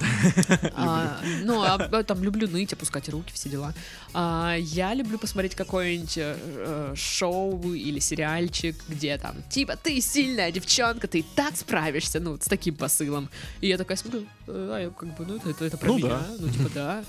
[0.76, 3.74] А, ну, а, а, там люблю ныть, опускать руки, все дела.
[4.14, 11.24] Я люблю посмотреть какое-нибудь э, шоу или сериальчик, где там, типа, ты сильная девчонка, ты
[11.36, 13.30] так справишься, ну, с таким посылом.
[13.62, 16.20] И я такая смотрю, э, а я как бы, ну, это, это, про Ну меня,
[16.40, 17.04] ну, типа, да.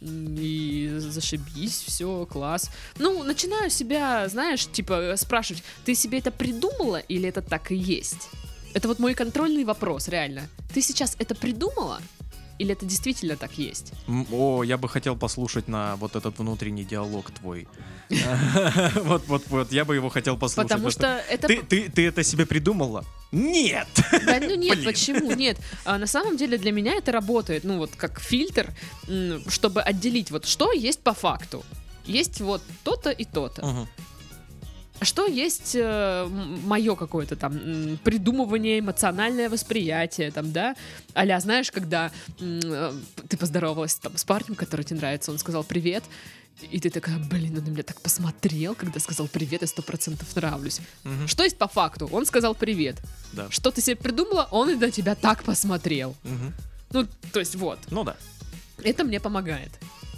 [0.00, 2.70] И зашибись, все, класс.
[2.98, 8.28] Ну, начинаю себя, знаешь, типа, спрашивать, ты себе это придумала или это так и есть?
[8.74, 10.48] Это вот мой контрольный вопрос, реально.
[10.74, 12.00] Ты сейчас это придумала?
[12.58, 13.92] Или это действительно так есть?
[14.30, 17.66] О, я бы хотел послушать на вот этот внутренний диалог твой.
[18.94, 20.70] Вот, вот, вот, я бы его хотел послушать.
[20.70, 21.48] Потому что это...
[21.48, 23.04] Ты, это себе придумала?
[23.32, 23.88] Нет!
[24.26, 24.84] Да, ну нет, Блин.
[24.84, 25.32] почему?
[25.32, 25.58] Нет.
[25.84, 28.72] А, на самом деле для меня это работает, ну вот как фильтр,
[29.48, 31.64] чтобы отделить вот что есть по факту.
[32.06, 33.88] Есть вот то-то и то-то.
[35.02, 40.76] Что есть мое какое-то там придумывание, эмоциональное восприятие, там, да?
[41.16, 42.92] Аля, знаешь, когда э,
[43.28, 46.04] ты поздоровалась там с парнем, который тебе нравится, он сказал привет,
[46.70, 50.34] и ты такая, блин, он на меня так посмотрел, когда сказал привет, я сто процентов
[50.36, 50.80] нравлюсь.
[51.02, 51.26] Мгм.
[51.26, 52.08] Что есть по факту?
[52.12, 52.96] Он сказал привет.
[53.32, 53.48] Да.
[53.50, 56.14] Что ты себе придумала, он и на тебя так посмотрел.
[56.22, 56.54] Мгм.
[56.92, 58.16] Ну, то есть вот, Ну да.
[58.82, 59.70] это мне помогает.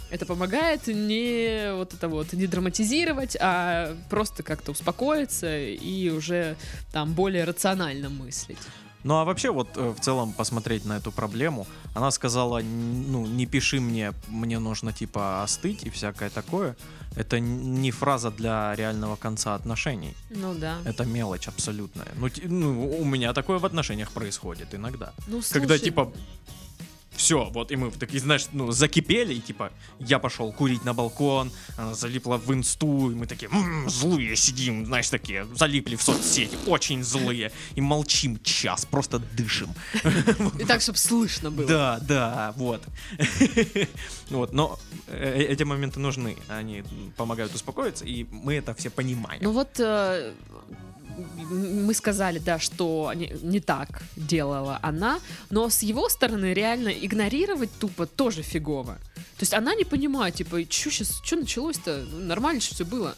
[0.09, 6.55] Это помогает не вот это вот не драматизировать, а просто как-то успокоиться и уже
[6.91, 8.57] там более рационально мыслить.
[9.03, 13.45] Ну а вообще вот э, в целом посмотреть на эту проблему, она сказала, ну не
[13.45, 16.75] пиши мне, мне нужно типа остыть и всякое такое.
[17.15, 20.13] Это не фраза для реального конца отношений.
[20.29, 20.77] Ну да.
[20.85, 22.07] Это мелочь абсолютная.
[22.15, 25.13] Ну, ну, у меня такое в отношениях происходит иногда.
[25.27, 26.11] Ну, Когда слушай, типа
[27.17, 31.51] все, вот, и мы такие, знаешь, ну, закипели, и типа, я пошел курить на балкон,
[31.75, 36.55] она залипла в инсту, и мы такие, «М, злые сидим, знаешь, такие, залипли в соцсети,
[36.67, 39.69] очень злые, и молчим час, просто дышим.
[40.59, 41.67] И так, чтобы слышно было.
[41.67, 42.83] Да, да, вот.
[44.29, 44.77] Вот, но
[45.07, 46.83] э, эти моменты нужны, они
[47.15, 49.41] помогают успокоиться, и мы это все понимаем.
[49.41, 50.33] Ну вот э,
[51.17, 57.71] мы сказали, да, что не, не так делала она, но с его стороны реально игнорировать
[57.79, 58.97] тупо тоже фигово.
[59.15, 62.05] То есть она не понимает, типа, что сейчас, что началось-то?
[62.13, 63.15] Нормально же все было.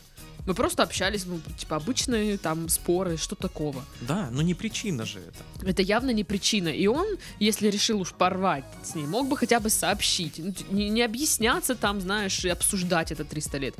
[0.50, 3.86] Мы просто общались, ну, типа, обычные там споры, что такого.
[4.02, 5.70] Да, но не причина же это.
[5.70, 6.70] Это явно не причина.
[6.70, 7.06] И он,
[7.38, 10.40] если решил уж порвать с ней, мог бы хотя бы сообщить.
[10.40, 13.76] Ну, не, не объясняться там, знаешь, и обсуждать это 300 лет.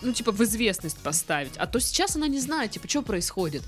[0.00, 1.56] Ну, типа, в известность поставить.
[1.56, 3.64] А то сейчас она не знает, типа, что происходит.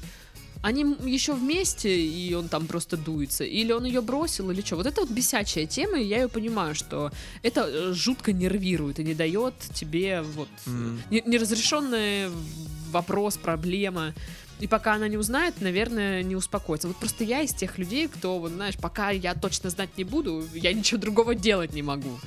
[0.64, 3.44] Они еще вместе, и он там просто дуется.
[3.44, 4.76] Или он ее бросил, или что.
[4.76, 7.10] Вот это вот бесячая тема, и я ее понимаю, что
[7.42, 10.48] это э, жутко нервирует и не дает тебе вот
[11.10, 12.30] не- неразрешенный
[12.90, 14.14] вопрос, проблема.
[14.58, 16.88] И пока она не узнает, наверное, не успокоится.
[16.88, 20.44] Вот просто я из тех людей, кто, вот, знаешь, пока я точно знать не буду,
[20.54, 22.18] я ничего другого делать не могу.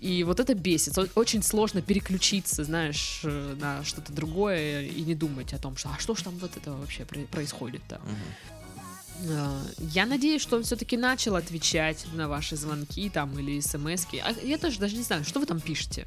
[0.00, 0.98] И вот это бесит.
[1.14, 5.98] Очень сложно переключиться, знаешь, э, на что-то другое и не думать о том, что а
[5.98, 8.00] что ж там вот это вообще про- происходит-то.
[8.04, 9.30] Мгм.
[9.30, 14.32] А, Я надеюсь, что он все-таки начал отвечать на ваши звонки там или смс А
[14.44, 16.06] я тоже даже не знаю, что вы там пишете.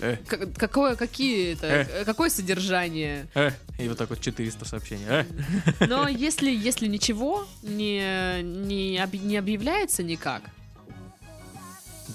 [0.00, 0.16] Э.
[0.26, 2.04] к- Какое, какие это, Э.
[2.04, 3.26] какое содержание?
[3.34, 5.04] Э, и вот так вот 400 сообщений.
[5.08, 5.24] Э.
[5.86, 10.42] Но если, если ничего не, не, об- не объявляется никак,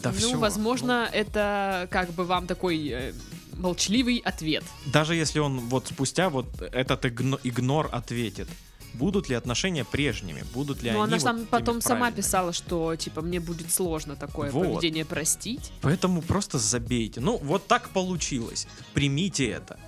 [0.01, 0.37] Да ну, всё.
[0.39, 3.13] возможно, это как бы вам такой э,
[3.53, 4.63] молчаливый ответ.
[4.85, 8.47] Ну, даже если он вот спустя вот этот игно- игнор ответит,
[8.93, 12.53] будут ли отношения прежними, будут ли Но они она вот сам теми потом сама писала,
[12.53, 14.65] что типа мне будет сложно такое Вот.
[14.65, 15.71] поведение простить.
[15.81, 17.19] Поэтому просто забейте.
[17.19, 18.67] Ну, вот так получилось.
[18.93, 19.79] Примите это.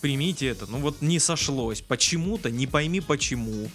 [0.00, 0.66] Примите это.
[0.66, 1.80] Ну вот не сошлось.
[1.80, 3.68] Почему-то, не пойми почему.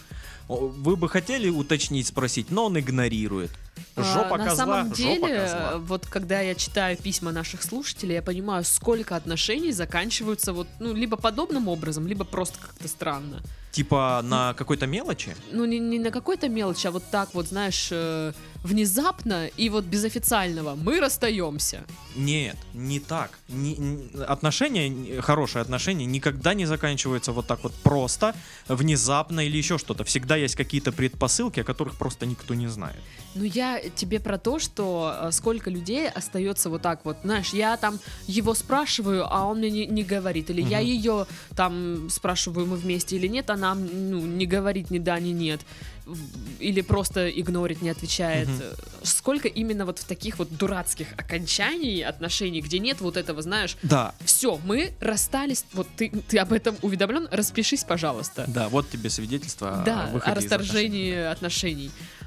[0.50, 3.52] Вы бы хотели уточнить, спросить, но он игнорирует.
[3.96, 8.64] А, Жопа На козла, самом деле, вот когда я читаю письма наших слушателей, я понимаю,
[8.64, 13.42] сколько отношений заканчиваются вот, ну, либо подобным образом, либо просто как-то странно.
[13.72, 15.36] Типа на какой-то мелочи?
[15.52, 19.86] Ну, не, не на какой-то мелочи, а вот так вот, знаешь, э, внезапно и вот
[19.86, 21.84] без официального мы расстаемся.
[22.16, 23.30] Нет, не так.
[23.50, 28.34] Не- н- отношения, хорошие отношения никогда не заканчиваются вот так вот просто,
[28.68, 30.04] внезапно или еще что-то.
[30.04, 32.98] Всегда есть какие-то предпосылки, о которых просто никто не знает.
[33.36, 37.78] Ну, я тебе про то, что э, сколько людей остается вот так вот, знаешь, я
[37.78, 40.88] там его спрашиваю, а он мне не, не говорит, или я Мгм.
[40.88, 41.26] ее
[41.56, 45.62] там спрашиваю, мы вместе или нет, она ну, не говорит ни да, ни нет.
[46.60, 48.48] или просто игнорит, не отвечает.
[48.48, 48.62] Мгм.
[49.04, 54.14] Сколько именно вот в таких вот дурацких окончаний отношений, где нет вот этого, знаешь, Да,
[54.24, 58.46] все, мы расстались, вот ты, ты об этом уведомлен, распишись, пожалуйста.
[58.48, 61.92] да, вот тебе свидетельство Да, о о расторжении отношений.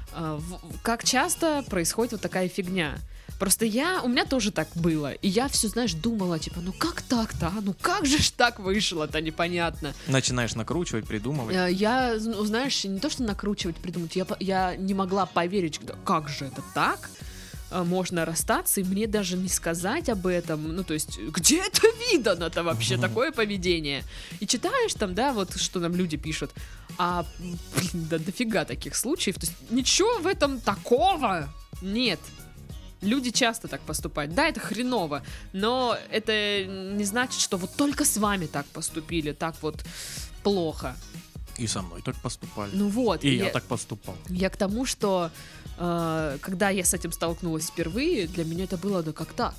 [0.83, 2.97] Как часто происходит вот такая фигня?
[3.39, 7.01] Просто я, у меня тоже так было, и я все, знаешь, думала, типа, ну как
[7.01, 7.53] так-то, а?
[7.61, 9.95] ну как же ж так вышло-то, непонятно.
[10.07, 11.55] Начинаешь накручивать, придумывать.
[11.55, 16.29] Э, Я, ну, знаешь, не то, что накручивать, придумать, я, я не могла поверить, как
[16.29, 17.09] же это так?
[17.71, 20.75] Э, Можно расстаться, и мне даже не сказать об этом.
[20.75, 21.81] Ну, то есть, где это
[22.11, 23.01] видано-то вообще, Мгм.
[23.01, 24.03] такое поведение?
[24.39, 26.51] И читаешь там, да, вот что нам люди пишут.
[26.97, 29.35] А, блин, да дофига таких случаев.
[29.35, 31.49] То есть, ничего в этом такого
[31.81, 32.19] нет.
[33.01, 34.35] Люди часто так поступают.
[34.35, 39.55] Да, это хреново, но это не значит, что вот только с вами так поступили, так
[39.61, 39.83] вот
[40.43, 40.95] плохо.
[41.61, 42.71] И со мной так поступали.
[42.73, 43.23] Ну вот.
[43.23, 44.15] И я так поступал.
[44.29, 45.29] я к тому, что
[45.77, 49.53] э, когда я с этим столкнулась впервые, для меня это было, да как так?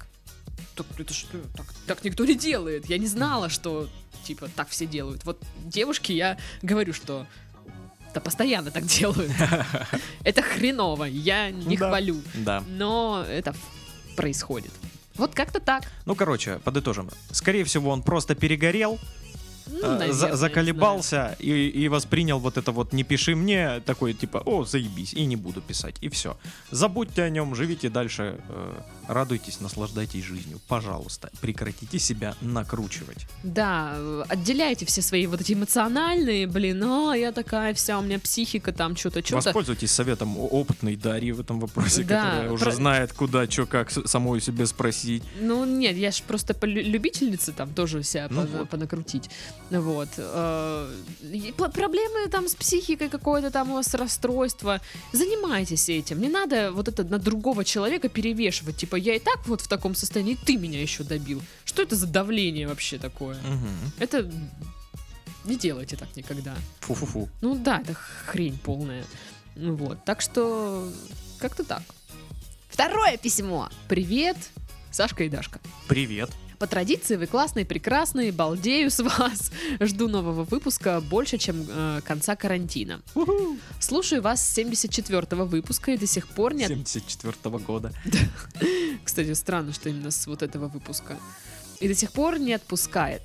[0.74, 1.38] Так, это что?
[1.56, 2.86] Так, так никто не делает.
[2.86, 3.88] Я не знала, что
[4.24, 5.24] типа так все делают.
[5.24, 7.26] Вот девушке я говорю, что
[8.14, 9.30] да постоянно так делают.
[10.24, 11.88] Это хреново, я не Да.
[11.88, 12.20] хвалю.
[12.34, 12.62] Да.
[12.68, 13.54] Но это
[14.16, 14.70] происходит.
[15.14, 15.84] Вот как-то так.
[16.06, 17.10] Ну, короче, подытожим.
[17.30, 18.98] Скорее всего, он просто перегорел,
[19.66, 24.12] Ну, э, наверное, за- заколебался и, и воспринял вот это вот «не пиши мне», такой
[24.14, 26.36] типа «о, заебись», и не буду писать, и все.
[26.70, 28.72] Забудьте о нем, живите дальше, э,
[29.08, 30.60] радуйтесь, наслаждайтесь жизнью.
[30.68, 33.26] Пожалуйста, прекратите себя накручивать.
[33.42, 33.96] Да,
[34.28, 38.96] отделяйте все свои вот эти эмоциональные, блин, а, я такая вся, у меня психика там
[38.96, 39.36] что-то, что-то.
[39.36, 43.90] Воспользуйтесь советом опытной Дарьи в этом вопросе, Да, которая уже про- знает, куда, что, как
[43.90, 45.22] самой себе спросить.
[45.40, 48.70] Ну, нет, я же просто по лю- любительница там тоже себя Ну пона- вот.
[48.70, 49.30] понакрутить.
[49.70, 50.08] Вот.
[50.16, 50.88] э,
[51.72, 54.80] Проблемы там с психикой какой-то, там у вас расстройство.
[55.12, 56.20] Занимайтесь этим.
[56.20, 58.76] Не надо вот это на другого человека перевешивать.
[58.76, 61.42] Типа, я и так вот в таком состоянии, ты меня еще добил.
[61.64, 63.36] Что это за давление вообще такое?
[63.42, 63.92] Мгм.
[63.98, 64.30] Это...
[65.44, 66.54] Не делайте так никогда.
[66.80, 67.28] Фу-фу-фу.
[67.40, 69.04] Ну да, это хрень полная.
[69.56, 70.90] Ну Вот, так что
[71.38, 71.82] как-то так.
[72.68, 73.68] Второе письмо.
[73.88, 74.36] Привет,
[74.92, 75.60] Сашка и Дашка.
[75.88, 76.30] Привет.
[76.62, 79.50] По традиции вы классные, прекрасные, балдею с вас.
[79.80, 83.02] Жду нового выпуска больше, чем э, конца карантина.
[83.80, 86.62] Слушаю вас с 74 выпуска и до сих пор не...
[86.62, 87.92] от- 74 года.
[89.04, 91.18] Кстати, странно, что именно с вот этого выпуска.
[91.80, 93.22] И до сих пор не отпускает.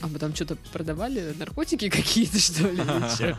[0.00, 3.34] А мы там что-то продавали, наркотики какие-то, что ли?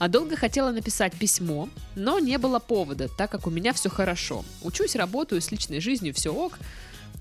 [0.00, 4.44] А долго хотела написать письмо, но не было повода, так как у меня все хорошо.
[4.62, 6.58] Учусь, работаю, с личной жизнью все ок,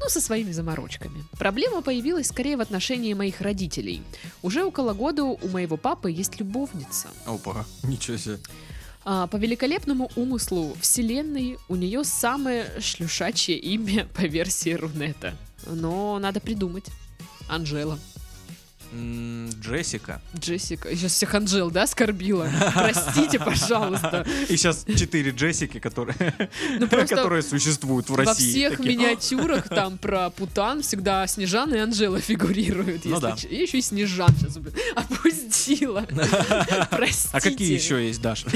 [0.02, 1.24] ну, со своими заморочками.
[1.38, 4.02] Проблема появилась скорее в отношении моих родителей.
[4.42, 7.08] Уже около года у моего папы есть любовница.
[7.26, 8.40] Опа, ничего себе.
[9.04, 15.36] А, по великолепному умыслу вселенной у нее самое шлюшачье имя по версии Рунета.
[15.68, 16.86] Но надо придумать.
[17.48, 18.00] Анжела.
[18.94, 20.22] Джессика.
[20.38, 20.90] Джессика.
[20.90, 22.50] Я Сейчас всех Анжел, да, оскорбила?
[22.74, 24.26] Простите, пожалуйста.
[24.50, 26.16] И сейчас четыре Джессики, которые,
[26.80, 28.50] Ну, которые существуют в Во России.
[28.52, 33.06] всех Такие, миниатюрах там про Путан всегда Снежана и Анжела фигурируют.
[33.06, 33.38] Ну да.
[33.38, 34.58] ч- Я еще и Снежан сейчас
[34.96, 36.06] опустила.
[36.90, 37.30] Простите.
[37.32, 38.46] А какие еще есть, Даш?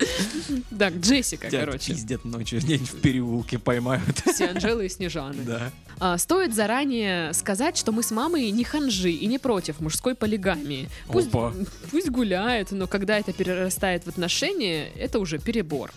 [0.78, 1.92] Так, Джессика, Тебя короче.
[1.92, 4.20] пиздят ночью, где-нибудь в переулке поймают.
[4.34, 5.42] Все Анжелы и Снежаны.
[5.44, 5.70] Да.
[5.98, 10.88] А, стоит заранее сказать, что мы с мамой не ханжи и не против мужской полигамии.
[11.08, 11.52] Пусть, Опа.
[11.90, 15.90] пусть гуляет, но когда это перерастает в отношения, это уже перебор.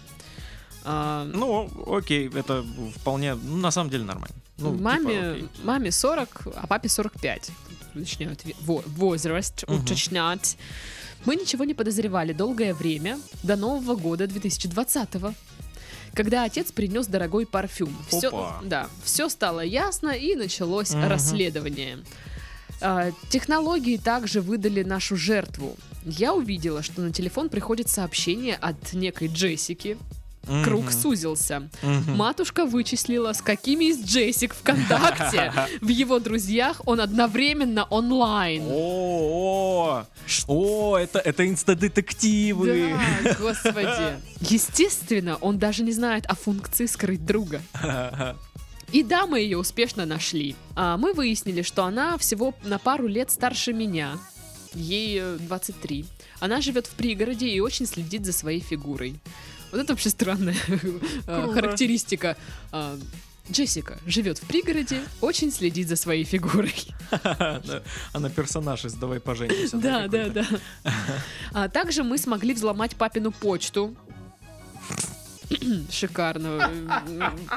[0.83, 2.65] А, Ну, окей, это
[2.97, 4.35] вполне, ну, на самом деле нормально.
[4.57, 5.49] Ну, типа, маме, окей.
[5.63, 7.51] маме 40, а папе 45.
[7.95, 9.79] Уточняют ве- во- возраст, Мгм.
[9.79, 10.57] уточнять.
[11.25, 15.09] Мы ничего не подозревали долгое время, до Нового года 2020
[16.13, 17.95] когда отец принес дорогой парфюм.
[18.07, 18.61] Все, Опа.
[18.63, 21.07] да, все стало ясно и началось Мгм.
[21.07, 21.99] расследование.
[22.81, 25.75] А, технологии также выдали нашу жертву.
[26.05, 29.97] Я увидела, что на телефон приходит сообщение от некой Джессики.
[30.63, 30.91] Круг Мгм.
[30.91, 31.69] сузился.
[31.81, 32.15] Мгм.
[32.17, 38.63] Матушка вычислила, с какими из Джессик ВКонтакте в его друзьях он одновременно онлайн.
[38.67, 40.03] О,
[40.47, 42.93] о, это, это инстадетективы.
[43.23, 44.19] Да, господи.
[44.41, 47.61] Естественно, он даже не знает о функции скрыть друга.
[48.91, 50.55] И да, мы ее успешно нашли.
[50.75, 54.19] А мы выяснили, что она всего на пару лет старше меня.
[54.75, 56.05] Ей э, 23.
[56.39, 59.19] Она живет в пригороде и очень следит за своей фигурой.
[59.73, 60.55] Вот это вообще странная
[61.25, 62.37] э, характеристика.
[62.71, 62.95] А,
[63.51, 66.75] Джессика живет в пригороде, очень следит за своей фигурой.
[67.09, 67.59] Да,
[68.13, 69.77] Она персонаж из «Давай поженимся».
[69.77, 70.45] Да, да, да.
[71.53, 73.95] А также мы смогли взломать папину почту.
[75.89, 76.69] Шикарно.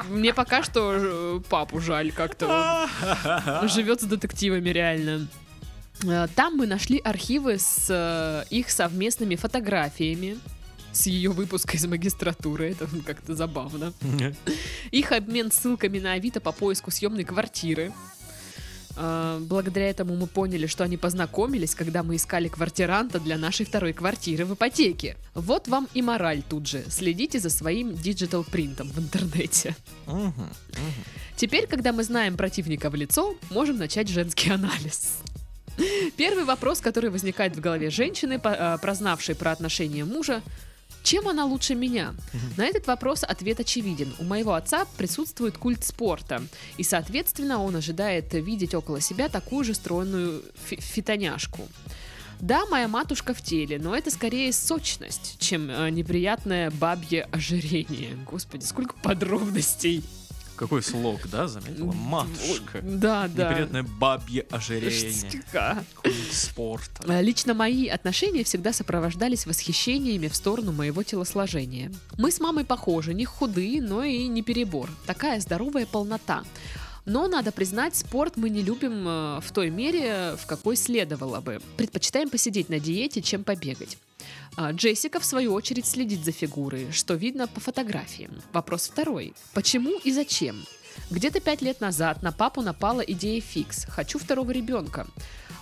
[0.09, 2.89] Мне пока что э, папу жаль как-то.
[3.71, 5.27] Живет с детективами реально.
[6.03, 10.39] Э, Там мы нашли архивы с э, их совместными фотографиями
[10.97, 12.71] с ее выпуска из магистратуры.
[12.71, 13.93] Это как-то забавно.
[14.91, 17.93] Их обмен ссылками на Авито по поиску съемной квартиры.
[18.99, 23.93] А, Благодаря этому мы поняли, что они познакомились, когда мы искали квартиранта для нашей второй
[23.93, 25.17] квартиры в ипотеке.
[25.35, 26.83] Вот вам и мораль тут же.
[26.89, 29.75] Следите за своим digital print ом в интернете.
[30.07, 30.49] Мгм.
[31.35, 35.19] Теперь, когда мы знаем противника в лицо, можем начать женский анализ.
[36.17, 40.41] Первый вопрос, который возникает в голове женщины, э, прознавшей про отношения мужа,
[41.07, 42.13] чем она лучше меня?
[42.57, 44.13] На этот вопрос ответ очевиден.
[44.19, 46.43] У моего отца присутствует культ спорта,
[46.75, 51.65] и, соответственно, он ожидает видеть около себя такую же стройную фи- фитоняшку.
[52.41, 58.17] Да, моя матушка в теле, но это скорее сочность, чем э, неприятное бабье ожирение.
[58.29, 60.03] Господи, сколько подробностей.
[60.57, 61.91] Какой слог, да, заметила?
[61.91, 62.81] Матушка.
[62.81, 63.49] Да, да.
[63.51, 65.43] Неприятное бабье ожирение.
[66.31, 67.03] Спорта.
[67.07, 71.91] Э, Лично мои отношения всегда сопровождались восхищениями в сторону моего телосложения.
[72.17, 74.89] Мы с мамой похожи, не худые, но и не перебор.
[75.05, 76.43] Такая здоровая полнота.
[77.05, 81.61] Но, надо признать, спорт мы не любим э, в той мере, в какой следовало бы.
[81.77, 83.97] Предпочитаем посидеть на диете, чем побегать.
[84.57, 88.41] А Джессика, в свою очередь, следит за фигурой, что видно по фотографиям.
[88.53, 89.35] Вопрос второй.
[89.53, 90.65] Почему и зачем?
[91.11, 95.05] Где-то пять лет назад на папу напала идея фикс «хочу второго ребенка».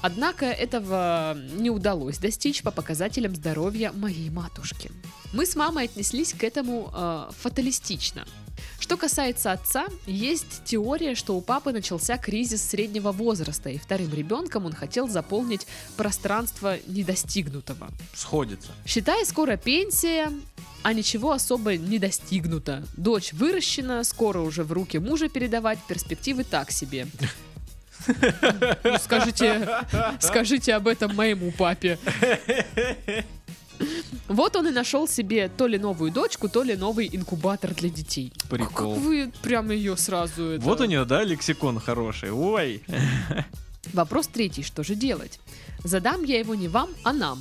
[0.02, 4.90] Однако этого не удалось достичь по показателям здоровья моей матушки.
[5.34, 8.26] Мы с мамой отнеслись к этому э, фаталистично.
[8.80, 14.66] Что касается отца, есть теория, что у папы начался кризис среднего возраста, и вторым ребенком
[14.66, 15.66] он хотел заполнить
[15.98, 17.90] пространство недостигнутого.
[18.14, 18.72] Сходится.
[18.86, 20.32] Считай, скоро пенсия,
[20.84, 22.84] а ничего особо не достигнуто.
[22.96, 27.08] Дочь выращена, скоро уже в руки мужа передавать, перспективы так себе.
[28.84, 29.68] Ну, скажите,
[30.20, 31.98] скажите об этом моему папе.
[34.28, 38.32] Вот он и нашел себе то ли новую дочку, то ли новый инкубатор для детей.
[38.50, 38.96] Прикол.
[38.96, 40.44] Как вы прямо ее сразу...
[40.44, 42.32] это- Вот у нее, да, лексикон хороший.
[42.32, 42.84] Ой.
[43.94, 45.40] Вопрос третий, что же делать?
[45.84, 47.40] Задам я его не вам, а нам.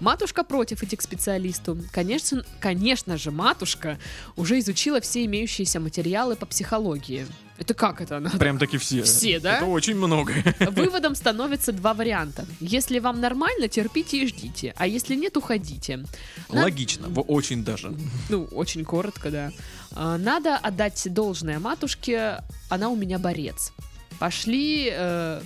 [0.00, 1.78] Матушка против идти к специалисту.
[1.92, 3.98] Конечно, конечно же, матушка
[4.36, 7.26] уже изучила все имеющиеся материалы по психологии.
[7.58, 8.28] Это как это она?
[8.30, 9.02] Прям таки все.
[9.02, 9.56] Все, да?
[9.56, 10.34] Это очень много.
[10.72, 12.44] Выводом становится два варианта.
[12.60, 16.04] Если вам нормально, терпите и ждите, а если нет, уходите.
[16.50, 17.08] На- Логично.
[17.08, 17.94] Очень даже.
[18.28, 19.52] Ну, очень коротко, да.
[19.92, 23.72] А, Надо отдать должное матушке, она у меня борец.
[24.18, 25.40] Пошли, э,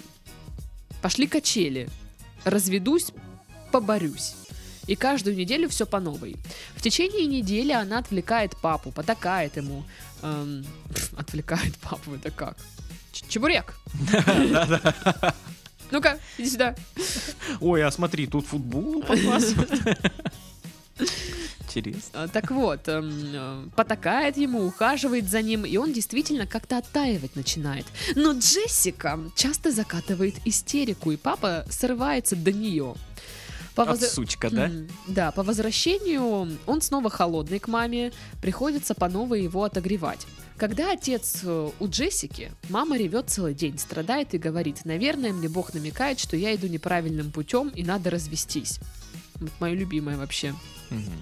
[1.02, 1.88] пошли качели.
[2.44, 3.12] Разведусь,
[3.70, 4.34] поборюсь.
[4.90, 6.34] И каждую неделю все по новой.
[6.74, 9.84] В течение недели она отвлекает папу, потакает ему.
[10.22, 10.66] Эм,
[11.16, 12.56] отвлекает папу, это как?
[13.12, 13.74] Ч- Чебурек!
[15.92, 16.74] Ну-ка, иди сюда.
[17.60, 19.70] Ой, а смотри, тут футбол показывают.
[21.62, 22.24] Интересно.
[22.24, 27.36] А, Так вот, эм, э, потакает ему, ухаживает за ним, и он действительно как-то оттаивать
[27.36, 27.86] начинает.
[28.16, 32.96] Но Джессика часто закатывает истерику, и папа срывается до нее.
[33.80, 34.70] По От возра- сучка, да?
[35.08, 38.12] Да, по возвращению он снова холодный к маме,
[38.42, 40.26] приходится по новой его отогревать.
[40.58, 45.72] Когда отец э, у Джессики, мама ревет целый день, страдает и говорит, наверное, мне Бог
[45.72, 48.80] намекает, что я иду неправильным путем и надо развестись.
[49.36, 50.54] Вот мое любимое вообще.
[50.90, 51.12] Мгм.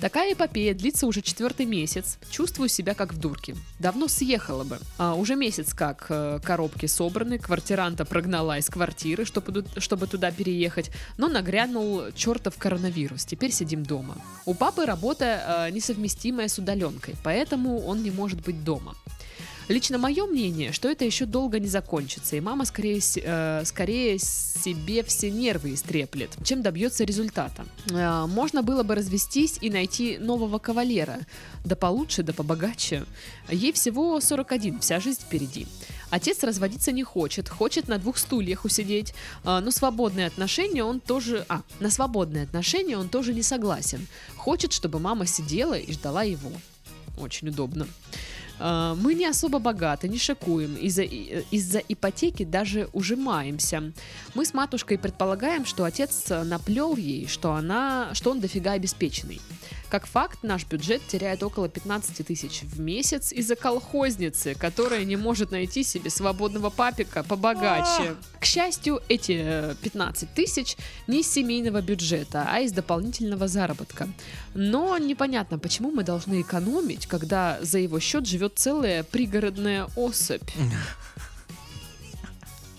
[0.00, 2.18] Такая эпопея длится уже четвертый месяц.
[2.30, 3.56] Чувствую себя как в дурке.
[3.78, 4.78] Давно съехала бы.
[4.98, 10.90] А, уже месяц как э, коробки собраны, квартиранта прогнала из квартиры, чтобы, чтобы туда переехать,
[11.16, 13.24] но нагрянул чертов коронавирус.
[13.24, 14.16] Теперь сидим дома.
[14.44, 18.94] У папы работа э, несовместимая с удаленкой, поэтому он не может быть дома.
[19.68, 25.02] Лично мое мнение, что это еще долго не закончится, и мама скорее, э, скорее себе
[25.02, 27.66] все нервы истреплет, чем добьется результата.
[27.90, 31.18] Э, можно было бы развестись и найти нового кавалера,
[31.64, 33.04] да получше, да побогаче.
[33.50, 35.66] Ей всего 41, вся жизнь впереди.
[36.10, 41.44] Отец разводиться не хочет, хочет на двух стульях усидеть, а, но свободные отношения он тоже...
[41.48, 44.06] А, на свободные отношения он тоже не согласен.
[44.36, 46.52] Хочет, чтобы мама сидела и ждала его.
[47.18, 47.88] Очень удобно.
[48.58, 50.76] А, Мы не особо богаты, не шикуем.
[50.76, 53.92] Из-за и- из-за ипотеки даже ужимаемся.
[54.34, 59.40] Мы с матушкой предполагаем, что отец наплел ей, что, она, что он дофига обеспеченный.
[59.88, 65.52] Как факт, наш бюджет теряет около 15 тысяч в месяц из-за колхозницы, которая не может
[65.52, 68.16] найти себе свободного папика побогаче.
[68.40, 70.76] К счастью, эти э, 15 тысяч
[71.06, 74.08] не из семейного бюджета, а из дополнительного заработка.
[74.54, 80.50] Но непонятно, почему мы должны экономить, когда за его счет живет целая пригородная особь.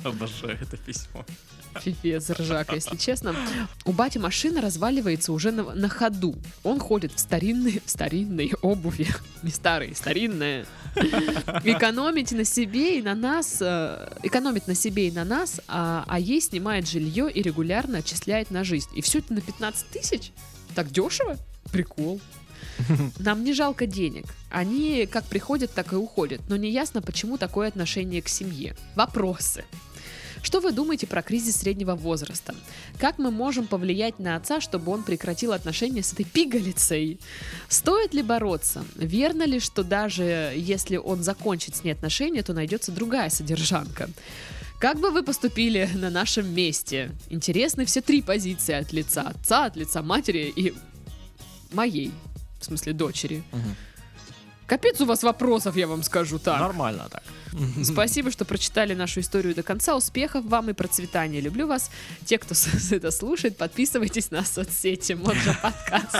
[0.03, 1.25] Обожаю это письмо.
[1.83, 3.35] Пипец, ржака, если честно.
[3.85, 6.35] У бати машина разваливается уже на, на ходу.
[6.63, 9.07] Он ходит в старинной, в старинной обуви.
[9.43, 10.65] Не старой, старинная.
[11.63, 16.19] Экономить на себе и на нас, э, экономит на себе и на нас, а, а
[16.19, 18.89] ей снимает жилье и регулярно отчисляет на жизнь.
[18.95, 20.31] И все это на 15 тысяч?
[20.75, 21.37] Так дешево?
[21.71, 22.19] Прикол.
[23.19, 24.25] Нам не жалко денег.
[24.49, 26.41] Они как приходят, так и уходят.
[26.49, 28.75] Но не ясно, почему такое отношение к семье.
[28.95, 29.65] Вопросы.
[30.41, 32.55] Что вы думаете про кризис среднего возраста?
[32.99, 37.19] Как мы можем повлиять на отца, чтобы он прекратил отношения с этой пигалицей?
[37.69, 38.85] Стоит ли бороться?
[38.95, 44.09] Верно ли, что даже если он закончит с ней отношения, то найдется другая содержанка?
[44.79, 47.11] Как бы вы поступили на нашем месте?
[47.29, 50.73] Интересны все три позиции от лица отца, от лица матери и
[51.71, 52.11] моей,
[52.59, 53.43] в смысле дочери.
[53.51, 53.75] Мгм.
[54.67, 56.59] Капец у вас вопросов, я вам скажу так.
[56.59, 57.23] Нормально так.
[57.83, 59.95] Спасибо, что прочитали нашу историю до конца.
[59.95, 61.39] Успехов вам и процветания.
[61.39, 61.89] Люблю вас.
[62.25, 62.53] Те, кто
[62.91, 65.13] это слушает, подписывайтесь на соцсети.
[65.13, 66.17] Монжа подкаст.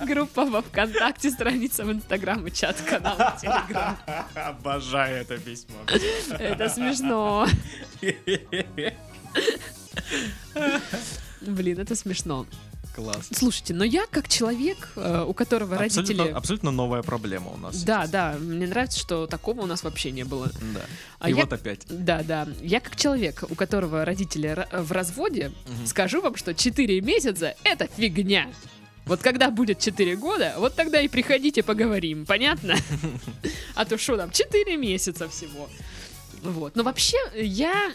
[0.00, 3.96] Группа во Вконтакте, страница в Инстаграм и чат-канал в Телеграм.
[4.34, 5.76] Обожаю это письмо.
[6.38, 7.46] Это смешно.
[11.40, 12.44] Блин, это смешно.
[12.94, 13.28] Класс.
[13.32, 16.02] Слушайте, но я как человек, э, у которого родители...
[16.12, 17.82] Абсолютно, абсолютно новая проблема у нас.
[17.84, 18.10] Да, сейчас.
[18.10, 20.50] да, мне нравится, что такого у нас вообще не было.
[20.74, 20.80] Да.
[21.18, 21.80] А И я- вот опять.
[21.88, 22.46] Да, да.
[22.60, 25.86] Я как человек, у которого родители в разводе, Мгм.
[25.86, 28.48] скажу вам, что 4 месяца— это фигня.
[29.06, 32.76] Вот когда будет 4 года, вот тогда и приходите поговорим, понятно?
[33.74, 35.68] А то что там, 4 месяца всего.
[36.42, 36.76] Вот.
[36.76, 37.92] Но вообще, я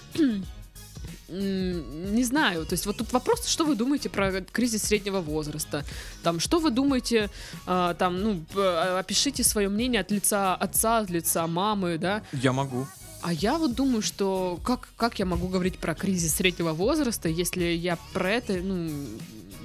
[1.29, 5.83] не знаю, то есть вот тут вопрос, что вы думаете про кризис среднего возраста?
[6.23, 7.29] Там, что вы думаете,
[7.65, 12.21] а, там, ну, п- опишите свое мнение от лица отца, от лица мамы, да?
[12.33, 12.87] Я могу.
[13.27, 17.65] А я вот думаю, что как, как я могу говорить про кризис среднего возраста, если
[17.65, 18.89] я про это, ну,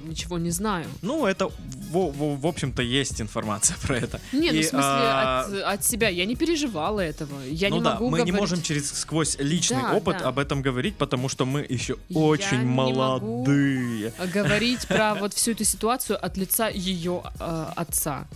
[0.05, 0.85] ничего не знаю.
[1.01, 4.19] Ну, это, в, в- в общем-то, есть информация про это.
[4.33, 6.09] Не, ну в смысле, а, от, от себя.
[6.09, 7.39] Я не переживала этого.
[7.49, 10.27] Я ну не да, могу мы не говорить- можем через сквозь личный Да, опыт да.
[10.27, 12.91] об этом говорить, потому что мы еще Я очень не могу.
[12.97, 14.13] молодые.
[14.33, 18.27] говорить про вот всю эту ситуацию от лица ее э, отца.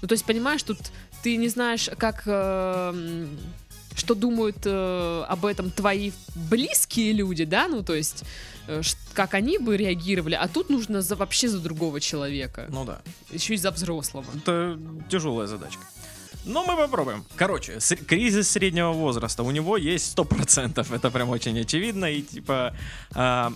[0.00, 0.78] Ну, то есть, понимаешь, тут
[1.22, 2.24] ты не знаешь, как...
[2.26, 3.26] э,
[3.94, 8.24] что думают э, об этом твои близкие люди, да, ну, то есть,
[8.68, 8.80] э,
[9.14, 13.00] как они бы реагировали, а тут нужно за, вообще за другого человека, Ну да.
[13.30, 14.24] еще и за взрослого.
[14.36, 14.78] Это
[15.08, 15.82] тяжелая задачка.
[16.44, 17.24] Но мы попробуем.
[17.36, 19.44] Короче, с- кризис среднего возраста.
[19.44, 20.92] У него есть 100%.
[20.92, 22.06] Это прям очень очевидно.
[22.06, 22.74] И типа...
[23.14, 23.52] а,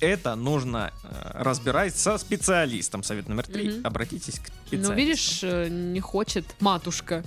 [0.00, 3.02] это нужно э, разбирать со специалистом.
[3.02, 3.68] Совет номер три.
[3.70, 3.86] Мгм.
[3.86, 4.92] Обратитесь к специалисту.
[4.92, 7.22] Ну, видишь, э, не хочет матушка.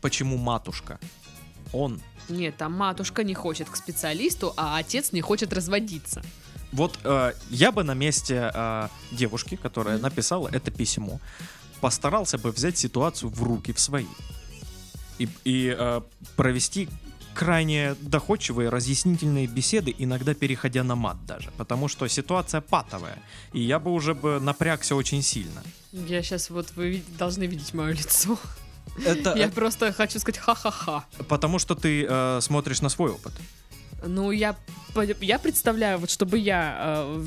[0.00, 0.98] Почему матушка?
[1.72, 2.00] Он.
[2.28, 6.22] Нет, там матушка не хочет к специалисту, а отец не хочет разводиться.
[6.72, 10.02] Вот э, я бы на месте э, девушки, которая Мгм.
[10.02, 11.20] написала это письмо,
[11.80, 14.06] постарался бы взять ситуацию в руки в свои
[15.18, 16.00] и, и, э,
[16.36, 16.88] провести
[17.34, 23.16] крайне доходчивые разъяснительные беседы, иногда переходя на мат даже, потому что ситуация патовая,
[23.52, 25.62] и я бы уже бы напрягся очень сильно.
[25.92, 28.38] Я сейчас вот вы должны видеть мое лицо.
[29.04, 31.04] Это Я просто хочу сказать ха-ха-ха.
[31.28, 33.32] потому что ты э, смотришь на свой опыт.
[34.06, 34.54] Ну, я,
[35.20, 36.76] я представляю, вот чтобы я...
[36.80, 37.24] э,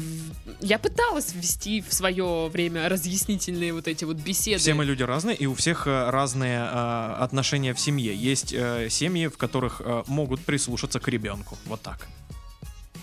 [0.62, 4.60] я пыталась ввести в свое время разъяснительные вот эти вот беседы.
[4.60, 8.16] Все мы люди разные, и у всех э, разные э, отношения в семье.
[8.16, 11.58] Есть э, семьи, в которых э, могут прислушаться к ребенку.
[11.66, 12.08] Вот так.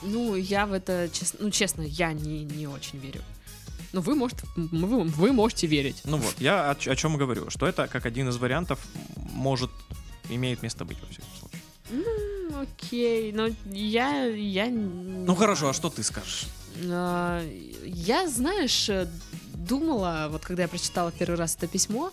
[0.03, 3.23] Ну, я в это, чес- ну, честно, я не, не очень верю.
[3.93, 6.03] Ну, вы, может, вы, вы можете верить.
[6.05, 8.79] Ну вот, я о, о чем говорю, что это как один из вариантов
[9.17, 9.71] может
[10.29, 11.63] имеет место быть во всяком случае.
[11.91, 14.25] М, Окей, но я...
[14.27, 16.47] я Ну хорошо, а что ты скажешь?
[16.85, 17.43] А,
[17.85, 19.09] Я, знаешь, э,
[19.55, 22.13] думала, вот когда я прочитала первый раз это письмо,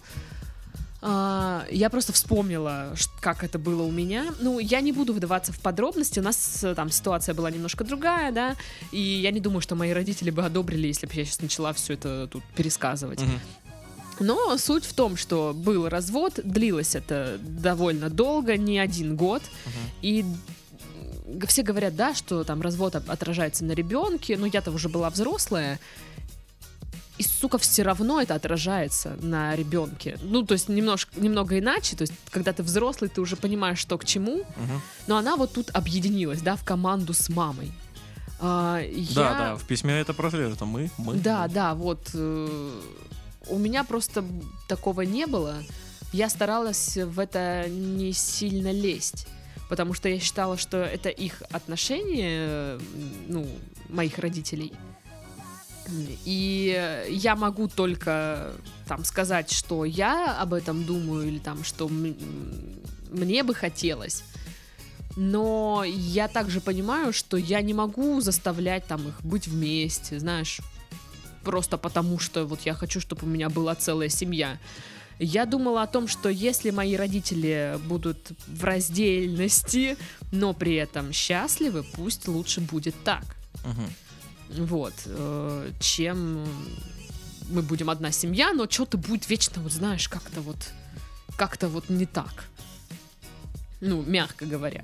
[1.08, 4.34] а, я просто вспомнила, как это было у меня.
[4.41, 8.32] Ну, я не буду вдаваться в подробности, у нас э, там ситуация была немножко другая,
[8.32, 8.56] да,
[8.91, 11.93] и я не думаю, что мои родители бы одобрили, если бы я сейчас начала все
[11.93, 13.22] это тут пересказывать.
[13.22, 13.39] Мгм.
[14.20, 19.74] Но суть в том, что был развод, длилось это довольно долго, не один год, Мгм.
[20.01, 20.26] и
[21.47, 25.80] все говорят, да, что там развод от- отражается на ребенке, но я-то уже была взрослая.
[27.18, 30.18] И, сука, все равно это отражается на ребенке.
[30.22, 31.95] Ну, то есть немножко, немного иначе.
[31.95, 34.38] То есть, когда ты взрослый, ты уже понимаешь, что к чему.
[34.57, 34.82] Мгм.
[35.07, 37.72] Но она вот тут объединилась, да, в команду с мамой.
[38.39, 39.16] А, я...
[39.16, 40.66] Да, да, в письме это прослеживается.
[40.66, 41.16] Мы, мы.
[41.16, 42.09] Да, да, вот.
[42.13, 42.82] э,
[43.47, 44.26] у меня просто
[44.68, 45.55] такого не было.
[46.11, 49.28] Я старалась в это не сильно лезть.
[49.70, 52.80] Потому что я считала, что это их отношения, э,
[53.28, 53.47] ну,
[53.89, 54.74] моих родителей.
[56.26, 58.54] И э, я могу только
[58.88, 64.24] там сказать, что я об этом думаю, или там, что мне бы хотелось.
[65.16, 70.60] Но я также понимаю, что я не могу заставлять там их быть вместе, знаешь,
[71.44, 74.60] просто потому что вот я хочу, чтобы у меня была целая семья.
[75.18, 79.98] Я думала о том, что если мои родители будут в раздельности,
[80.34, 83.24] но при этом счастливы, пусть лучше будет так.
[83.64, 83.88] Мгм.
[84.50, 86.46] Вот, э, чем
[87.50, 90.58] мы будем одна семья, но что-то будет вечно, вот знаешь, как-то вот,
[91.36, 92.46] как-то вот не так.
[93.82, 94.84] Ну, мягко говоря.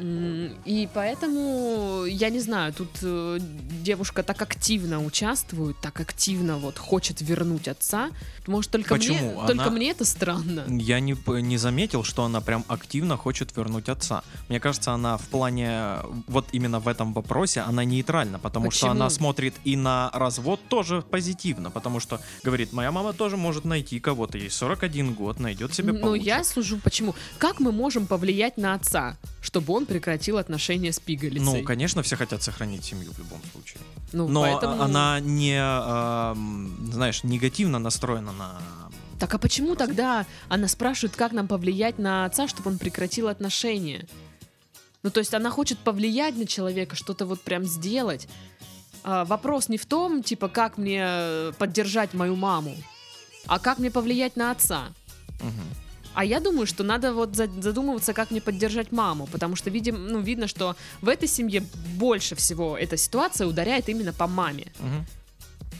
[0.00, 3.38] М, И поэтому, я не знаю, тут э,
[3.82, 8.10] девушка так активно участвует, так активно вот хочет вернуть отца.
[8.46, 9.46] Может, только, мне, Почему?
[9.46, 10.64] только Она- мне это странно.
[10.68, 14.22] Я не, не заметил, что она прям активно хочет вернуть отца.
[14.48, 15.98] Мне кажется, она в плане,
[16.28, 18.90] вот именно в этом вопросе, она нейтральна, потому что Почему?
[18.92, 24.00] она смотрит и на развод тоже позитивно, потому что говорит, моя мама тоже может найти
[24.00, 26.24] кого-то, ей 41 год, найдет себе Но получше.
[26.26, 27.14] я служу почему?
[27.38, 29.16] Как мы можем повлиять на отца,
[29.54, 31.44] чтобы он прекратил отношения с пигалицей?
[31.60, 33.80] Ну, конечно, все хотят сохранить семью в любом случае.
[34.12, 38.60] Ну, Но поэтому- она не, эм, знаешь, негативно настроена на...
[39.20, 44.08] Так а почему тогда она спрашивает, как нам повлиять на отца, чтобы он прекратил отношения?
[45.04, 48.26] Ну, то есть она хочет повлиять на человека, что-то вот прям сделать.
[49.04, 52.74] А, вопрос не в том, типа, как мне э, поддержать мою маму,
[53.46, 54.86] а как мне повлиять на отца.
[55.40, 55.83] Мгм.
[56.14, 60.06] А я думаю, что надо вот за- задумываться, как мне поддержать маму, потому что видим,
[60.08, 61.62] ну, видно, что в этой семье
[61.96, 64.66] больше всего эта ситуация ударяет именно по маме.
[64.78, 65.06] Мгм.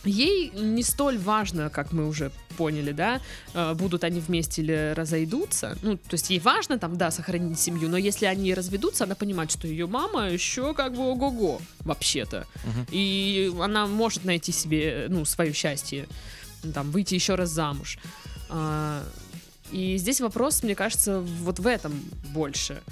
[0.06, 3.20] Ей не столь важно, как мы уже поняли, да,
[3.54, 5.78] э, будут они вместе или разойдутся.
[5.82, 9.50] Ну, то есть ей важно там, да, сохранить семью, но если они разведутся, она понимает,
[9.50, 12.46] что ее мама еще как бы ого-го, вообще-то.
[12.64, 12.86] Мгм.
[12.90, 16.06] И она может найти себе, ну, свое счастье,
[16.74, 17.98] там, выйти еще раз замуж.
[19.72, 21.92] И здесь вопрос, мне кажется, вот в этом
[22.32, 22.82] больше.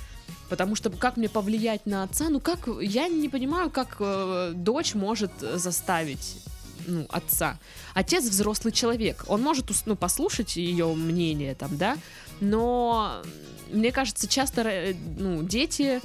[0.49, 2.29] Потому что как мне повлиять на отца?
[2.29, 6.43] Ну как, я не понимаю, как э, дочь может заставить
[6.87, 7.59] ну, отца.
[7.95, 9.25] Отец взрослый человек.
[9.29, 11.97] Он может ну, послушать ее мнение там, да,
[12.41, 13.23] но
[13.71, 16.01] мне кажется, часто э, ну, дети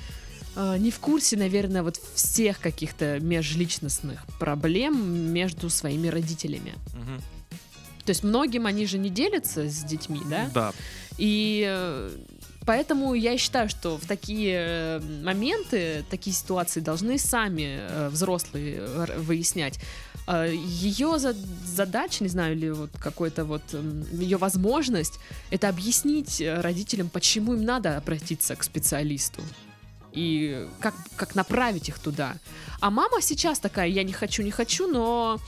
[0.55, 6.75] э, не в курсе, наверное, вот всех каких-то межличностных проблем между своими родителями.
[6.93, 7.21] Мгм.
[8.07, 10.49] То есть многим они же не делятся с детьми, да?
[10.53, 10.73] Да.
[11.17, 12.09] И э,
[12.65, 19.19] поэтому я считаю, что в такие э, моменты, такие ситуации должны сами э, взрослые э,
[19.19, 19.79] выяснять.
[20.29, 23.61] Ее задача, не знаю, или вот какой-то вот
[24.11, 25.19] ее возможность,
[25.51, 29.41] это объяснить родителям, почему им надо обратиться к специалисту
[30.17, 32.35] и как, как направить их туда.
[32.79, 35.39] А мама сейчас такая, я не хочу, не хочу, но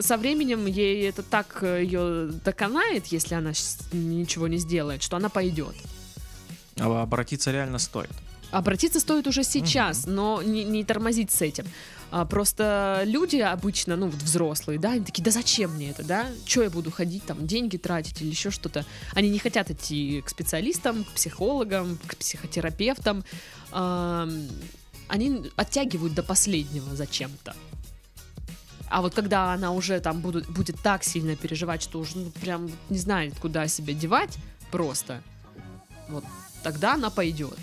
[0.00, 3.52] со временем ей это так ее доконает, если она
[3.92, 5.74] ничего не сделает, что она пойдет.
[6.78, 8.10] А Обратиться реально стоит.
[8.50, 11.64] Обратиться стоит уже сейчас, но не, не тормозить с этим.
[12.10, 16.26] А, просто люди обычно, ну, вот взрослые, да, они такие, да зачем мне это, да?
[16.44, 18.84] Че я буду ходить, там, деньги тратить или еще что-то?
[19.14, 23.24] Они не хотят идти к специалистам, к психологам, к психотерапевтам.
[23.72, 27.54] Они оттягивают до последнего зачем-то.
[28.88, 32.70] А вот когда она уже там будут, будет так сильно переживать, что уже ну, прям
[32.88, 34.36] не знает, куда себя девать,
[34.72, 35.22] просто,
[36.08, 36.24] вот
[36.64, 37.56] тогда она пойдет.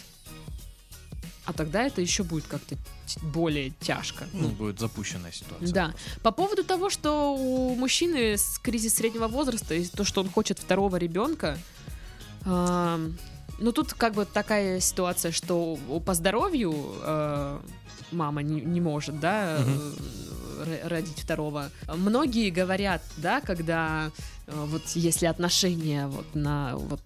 [1.45, 2.75] А тогда это еще будет как-то
[3.21, 4.25] более тяжко.
[4.33, 5.71] Ну, Ну, будет запущенная ситуация.
[5.73, 5.93] да.
[6.21, 10.59] По поводу того, что у мужчины с кризис среднего возраста и то, что он хочет
[10.59, 11.57] второго ребенка,
[13.59, 17.59] ну тут как бы такая ситуация, что по здоровью э,
[18.11, 21.69] мама не, не может, да, э, родить второго.
[21.87, 24.11] Многие говорят, да, когда
[24.47, 27.01] э, вот если отношения вот на вот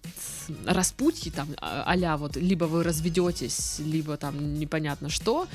[0.66, 5.46] распутье там а- а-ля вот либо вы разведетесь, либо там непонятно что,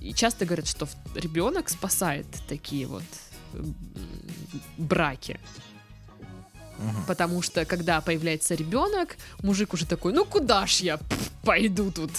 [0.00, 3.04] и часто говорят, что ребенок спасает такие вот
[4.78, 5.38] браки.
[6.78, 7.04] Мгм.
[7.06, 12.10] Потому что, когда появляется ребенок, мужик уже такой, ну куда ж я пф, пойду тут?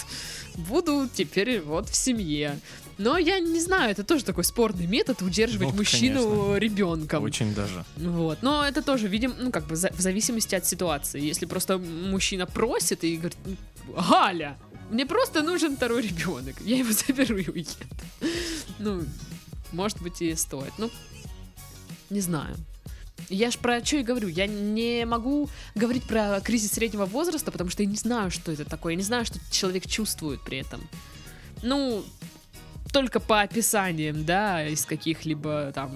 [0.54, 2.58] Буду теперь вот в семье.
[2.98, 7.22] Но я не знаю, это тоже такой спорный метод удерживать Ну, мужчину ребенком.
[7.24, 7.84] Очень даже.
[7.96, 8.38] Вот.
[8.42, 11.20] Но это тоже, видим, ну, как бы за- в зависимости от ситуации.
[11.20, 13.56] Если просто мужчина просит и говорит, «Ну,
[14.10, 14.56] Галя,
[14.90, 16.54] мне просто нужен второй ребенок.
[16.64, 17.70] Я его заберу и уеду.
[18.78, 19.04] Ну,
[19.72, 20.72] может быть, и стоит.
[20.78, 20.90] Ну,
[22.08, 22.56] не знаю.
[23.28, 24.28] Я ж про что и говорю.
[24.28, 28.64] Я не могу говорить про кризис среднего возраста, потому что я не знаю, что это
[28.64, 28.92] такое.
[28.92, 30.86] Я не знаю, что человек чувствует при этом.
[31.62, 32.04] Ну,
[32.92, 35.90] только по описаниям, да, из каких-либо там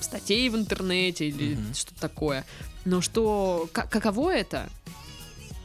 [0.00, 1.74] статей в интернете или Мгм.
[1.74, 2.44] что-то такое.
[2.84, 4.68] Но что, ка- каково это,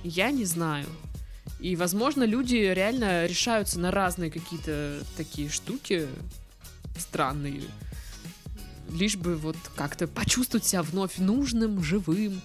[0.04, 0.86] я не знаю.
[1.60, 6.08] И, возможно, люди реально решаются на разные какие-то такие штуки
[7.00, 7.62] странные,
[8.92, 12.42] лишь бы вот как-то почувствовать себя вновь нужным, живым,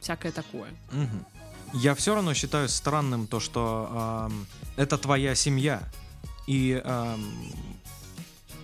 [0.00, 0.70] всякое такое.
[0.92, 1.26] Мгм.
[1.74, 5.82] Я все равно считаю странным то, что ам, это твоя семья.
[6.46, 7.52] И ам,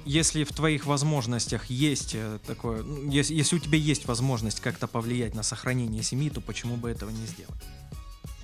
[0.04, 4.86] если в твоих возможностях есть э, такое, ну, если, если у тебя есть возможность как-то
[4.86, 7.62] повлиять на сохранение семьи, то почему бы этого не сделать?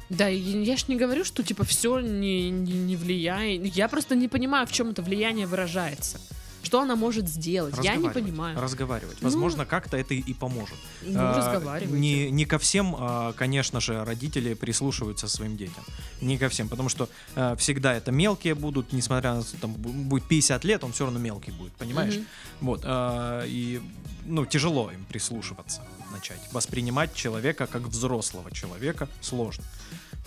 [0.08, 3.64] Да, я ж не говорю, что типа все не, не, не влияет.
[3.74, 6.20] Я просто не понимаю, в чем это влияние выражается.
[6.66, 7.74] Что она может сделать?
[7.82, 8.60] Я не понимаю.
[8.60, 9.18] Разговаривать.
[9.20, 10.76] Ну, Возможно, как-то это и- поможет.
[11.02, 11.80] Ну, А.
[11.86, 15.84] Не, не ко всем, а, конечно же, родители прислушиваются своим детям.
[16.20, 19.92] Не ко всем, потому что а, всегда это мелкие будут, несмотря на то, там бу-
[20.08, 22.14] будет 50 лет, он все равно мелкий будет, понимаешь?
[22.16, 22.26] Мгм.
[22.60, 22.80] Вот.
[22.84, 23.80] а, и
[24.24, 26.40] ну, тяжело им прислушиваться, начать.
[26.52, 29.64] Воспринимать человека как взрослого человека сложно.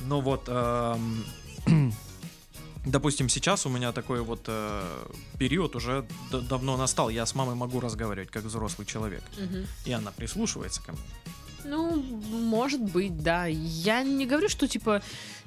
[0.08, 1.24] Но вот, ам,
[2.92, 5.06] допустим, сейчас у меня такой вот э,
[5.38, 7.10] период уже давно настал.
[7.10, 9.24] Я с мамой могу разговаривать как взрослый человек.
[9.38, 9.66] Мгм.
[9.86, 11.02] И она прислушивается ко мне.
[11.66, 13.46] Ну, может быть, да.
[13.48, 15.02] Я не говорю, что типа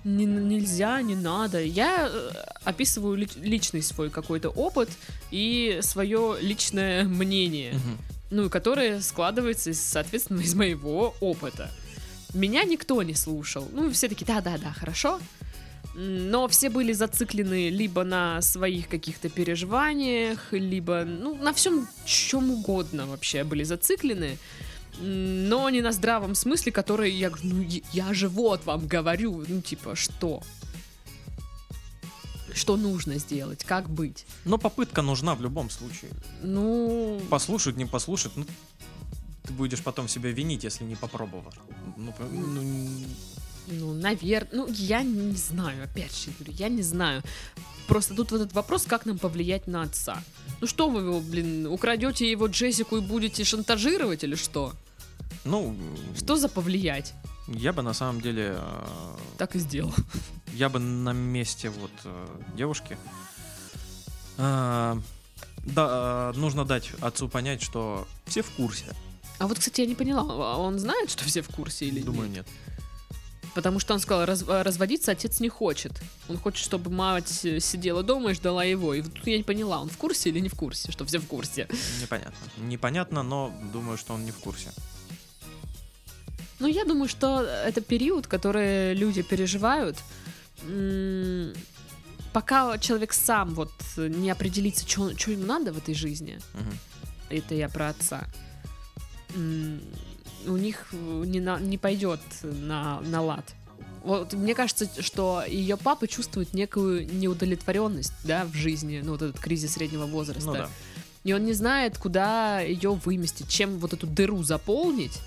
[0.05, 1.62] не- нельзя, не надо.
[1.62, 2.30] Я э,
[2.64, 4.90] описываю ли- личный свой какой-то опыт
[5.30, 7.72] и свое личное мнение.
[7.74, 7.99] Мгм.
[8.30, 11.70] ну, которое складывается, соответственно, из моего опыта.
[12.32, 13.68] Меня никто не слушал.
[13.72, 15.20] Ну, все такие, да-да-да, хорошо.
[15.95, 23.07] Но все были зациклены либо на своих каких-то переживаниях, либо, ну, на всем чем угодно
[23.07, 24.38] вообще были зациклены.
[25.01, 29.61] Но не на здравом смысле, который я говорю, ну, я- же вот вам говорю, ну,
[29.61, 30.43] типа, что?
[32.55, 33.64] Что нужно сделать?
[33.64, 34.26] Как быть?
[34.45, 36.11] Но попытка нужна в любом случае.
[36.43, 38.45] Ну, Послушать, не послушать, ну,
[39.45, 41.53] ты будешь потом себя винить, если не попробовал.
[41.97, 42.62] Ну, ну,
[43.72, 47.22] Ну, наверное, ну, я не знаю, опять же говорю, я не знаю.
[47.88, 50.22] Просто тут вот этот вопрос, как нам повлиять на отца.
[50.60, 54.72] Ну что вы его, блин, украдете его Джессику и будете шантажировать или что?
[55.44, 55.76] ну,
[56.16, 57.14] Что за повлиять?
[57.48, 59.92] я бы на самом деле, э, Так и сделал.
[60.54, 62.96] я бы на месте вот э, девушки,
[64.38, 64.96] э,
[65.66, 68.86] да, э, нужно дать отцу понять, что все в курсе.
[69.38, 72.46] А вот, кстати, я не поняла, он знает, что все в курсе или Думаю, нет?
[72.46, 72.71] нет.
[73.55, 75.92] Потому что он сказал, раз- разводиться отец не хочет.
[76.28, 78.94] Он хочет, чтобы мать э, сидела дома и ждала его.
[78.94, 81.18] И вот тут я не поняла, он в курсе или не в курсе, что все
[81.18, 81.68] в курсе.
[82.00, 82.34] Непонятно.
[82.57, 84.70] Непонятно, но думаю, что он не в курсе.
[86.61, 89.98] Ну, я думаю, что это период, который люди переживают,
[92.32, 96.38] пока человек сам вот не определится, что ему надо в этой жизни.
[96.55, 96.78] Мгм.
[97.30, 98.26] Это я про отца.
[100.47, 103.45] У них не, на- не пойдет на, на лад.
[104.05, 109.38] Вот мне кажется, что ее папа чувствует некую неудовлетворенность, да, в жизни, ну, вот этот
[109.40, 110.47] кризис среднего возраста.
[110.47, 110.68] Ну да.
[111.22, 115.20] И он не знает, куда ее выместить, чем вот эту дыру заполнить.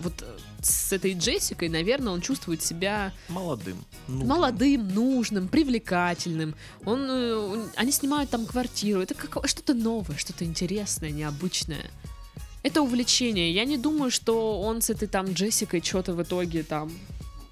[0.00, 3.84] Вот э, с этой Джессикой, наверное, он чувствует себя Молодым.
[4.08, 4.28] нужным.
[4.28, 6.56] молодым, нужным, привлекательным.
[6.84, 9.00] Он, э, он- они снимают там квартиру.
[9.00, 11.88] Это как что-то новое, что-то интересное, необычное.
[12.64, 13.52] Это увлечение.
[13.52, 16.90] Я не думаю, что он с этой там Джессикой что-то в итоге там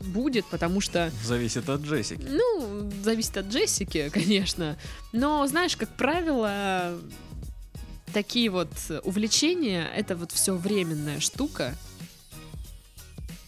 [0.01, 2.27] будет, потому что Зависит от Джессики.
[2.29, 4.77] ну, зависит от Джессики, конечно.
[5.13, 6.99] Но, знаешь, как правило,
[8.13, 8.71] такие вот
[9.05, 11.77] увлечения— это вот все временная штука.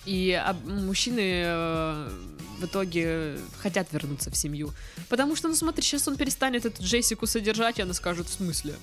[0.04, 2.10] И мужчины э,
[2.58, 4.70] в итоге хотят вернуться в семью.
[5.08, 8.74] Потому что, ну смотри, сейчас он перестанет эту Джессику содержать, и она скажет, в смысле?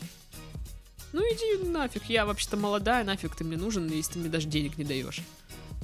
[1.13, 4.77] Ну иди нафиг, я вообще-то молодая, нафиг ты мне нужен, если ты мне даже денег
[4.77, 5.21] не даешь.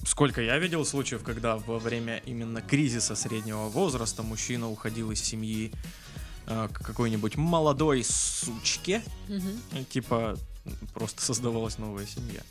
[0.05, 5.71] Сколько я видел случаев, когда во время именно кризиса среднего возраста мужчина уходил из семьи
[6.45, 10.37] э, к какой-нибудь молодой сучке, э, типа
[10.93, 12.41] просто создавалась новая семья.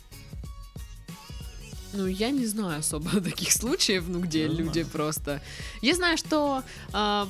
[1.93, 4.87] Ну, я не знаю особо таких случаев, ну, где Не люди знаю.
[4.87, 5.41] просто...
[5.81, 7.27] Я знаю, что а,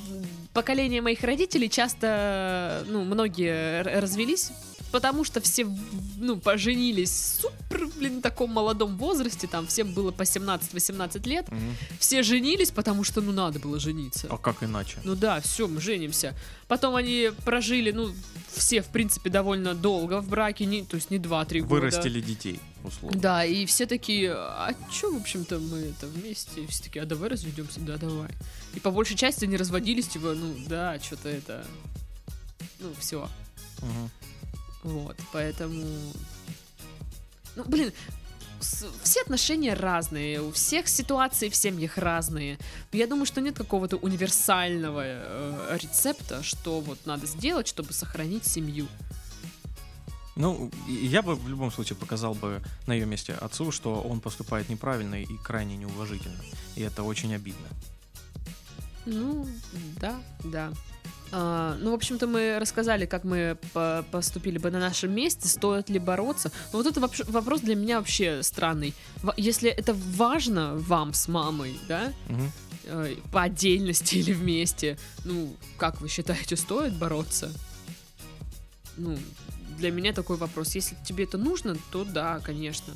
[0.54, 4.52] поколение моих родителей часто, ну, многие развелись,
[4.92, 5.78] потому что все, в-
[6.18, 11.76] ну, поженились в супер, блин, таком молодом возрасте, там всем было по 17-18 лет, Мгм.
[12.00, 14.28] все женились, потому что, ну, надо было жениться.
[14.30, 14.98] А как иначе?
[15.04, 16.36] Ну да, все, мы женимся.
[16.68, 18.12] Потом они прожили, ну,
[18.52, 21.82] все, в принципе, довольно долго в браке, не, то есть не 2-3 года.
[21.82, 23.20] Вырастили детей, условно.
[23.20, 26.64] Да, и все такие, а чё, в общем-то, мы это вместе?
[26.64, 28.30] И все такие, а давай разведемся, да, давай.
[28.74, 31.66] И по большей части они разводились, типа, ну да, что-то это,
[32.80, 33.30] ну все,
[33.82, 34.10] Мгм.
[34.88, 35.86] Вот, поэтому,
[37.56, 37.92] ну блин,
[38.60, 42.58] все отношения разные, у всех ситуации в семьях разные.
[42.92, 48.88] Я думаю, что нет какого-то универсального э, рецепта, что вот надо сделать, чтобы сохранить семью.
[50.36, 54.70] Ну, я бы в любом случае показал бы на ее месте отцу, что он поступает
[54.70, 56.40] неправильно и крайне неуважительно.
[56.76, 57.68] И это очень обидно.
[59.08, 59.47] Ну,
[60.01, 60.74] да, да.
[61.32, 65.89] А, ну, в общем-то, мы рассказали, как мы по- поступили бы на нашем месте, стоит
[65.89, 66.51] ли бороться.
[66.72, 68.93] Но вот это вопрос для меня вообще странный.
[69.38, 72.14] Если это важно вам с мамой, да,
[72.86, 77.51] э, по отдельности или вместе, ну, как вы считаете, стоит бороться?
[78.97, 79.18] Ну,
[79.78, 80.76] для меня такой вопрос.
[80.76, 82.93] Если тебе это нужно, то да, конечно,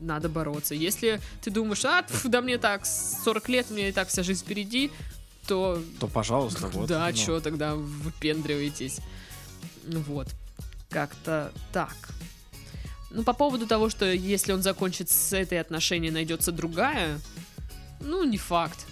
[0.00, 0.74] надо бороться.
[0.74, 4.22] Если ты думаешь, а, пф, да мне так, 40 лет, у меня и так вся
[4.22, 4.90] жизнь впереди,
[5.48, 6.88] то То, пожалуйста, вот.
[6.88, 7.16] да, ну.
[7.16, 9.00] что тогда выпендриваетесь?
[9.84, 10.28] Ну Вот,
[10.90, 11.96] как-то так.
[13.10, 17.18] Ну, по поводу того, что если он закончит с этой отношенией, найдется другая,
[18.00, 18.86] ну, не факт.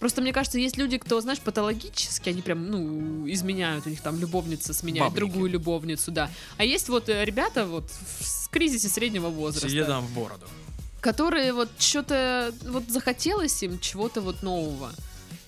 [0.00, 4.18] Просто мне кажется, есть люди, кто, знаешь, патологически, они прям, ну, изменяют, у них там
[4.18, 5.18] любовница сменяет Бабники.
[5.18, 6.30] другую любовницу, да.
[6.56, 10.46] А есть вот э, ребята вот в кризисе среднего возраста Сидя там в бороду.
[11.00, 14.90] которые вот что-то вот захотелось им чего-то вот нового.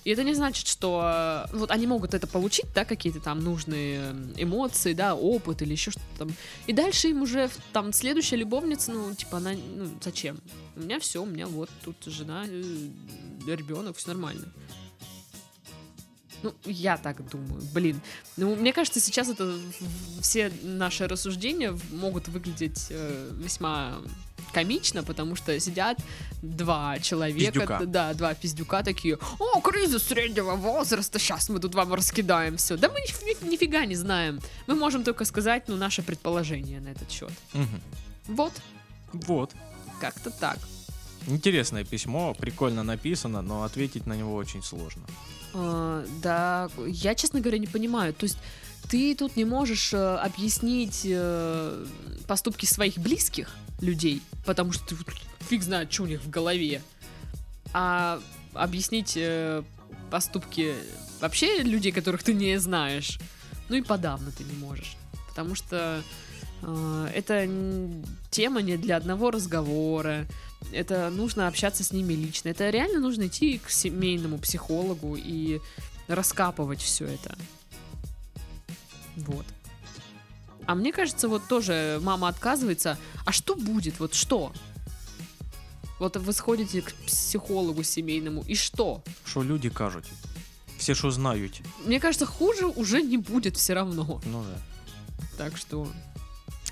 [0.03, 3.99] И это не значит, что э, вот они могут это получить, да, какие-то там нужные
[3.99, 6.35] э, эмоции, да, опыт или еще что-то там.
[6.67, 10.37] И дальше им уже там следующая любовница, ну, типа, она, ну, зачем?
[10.75, 14.45] У меня все, у меня вот тут жена, ребенок, все нормально.
[16.43, 17.61] Ну, я так думаю.
[17.73, 17.99] Блин.
[18.37, 19.57] Ну, мне кажется, сейчас это
[20.21, 23.93] все наши рассуждения могут выглядеть э, весьма
[24.51, 25.97] комично, потому что сидят
[26.43, 27.85] два человека, Пиздюка.
[27.85, 32.77] да, два пиздюка такие, о, кризис среднего возраста, сейчас мы тут вам раскидаем все.
[32.77, 34.39] Да мы ни- ни- нифига не знаем.
[34.67, 37.31] Мы можем только сказать, ну, наше предположение на этот счет.
[37.53, 37.81] Мгм.
[38.27, 38.53] Вот,
[39.13, 39.51] Вот.
[40.01, 40.59] как-то так.
[41.27, 45.03] Интересное письмо, прикольно написано, но ответить на него очень сложно.
[45.53, 48.13] А, да, я, честно говоря, не понимаю.
[48.13, 48.37] То есть
[48.89, 51.85] ты тут не можешь э, объяснить э,
[52.27, 54.95] поступки своих близких людей, потому что ты
[55.47, 56.81] фиг знает, что у них в голове.
[57.73, 58.19] А
[58.53, 59.63] объяснить э,
[60.11, 60.73] поступки
[61.21, 63.19] вообще людей, которых ты не знаешь,
[63.69, 64.95] ну и подавно ты не можешь.
[65.29, 66.03] Потому что
[66.61, 67.49] э, это
[68.29, 70.25] тема не для одного разговора.
[70.71, 72.49] Это нужно общаться с ними лично.
[72.49, 75.59] Это реально нужно идти к семейному психологу и
[76.07, 77.37] раскапывать все это.
[79.15, 79.45] Вот.
[80.65, 82.97] А мне кажется, вот тоже мама отказывается.
[83.25, 83.99] А что будет?
[83.99, 84.51] Вот что?
[85.99, 89.01] Вот вы сходите к психологу семейному, и что?
[89.25, 90.11] Що люди кажуть?
[90.77, 91.61] Все, що знають.
[91.85, 94.21] Мне кажется, хуже уже не будет все равно.
[94.25, 94.57] Ну да.
[95.37, 95.87] Так что...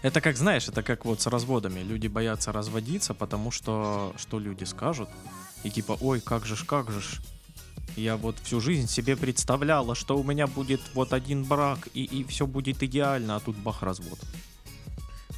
[0.02, 1.82] Это как, знаешь, это как вот с разводами.
[1.82, 5.10] Люди боятся разводиться, потому что что люди скажут?
[5.64, 7.20] И типа, ой, как же ж, как же ж.
[7.96, 12.24] Я вот всю жизнь себе представляла, что у меня будет вот один брак, и, и
[12.24, 14.18] все будет идеально, а тут бах, развод.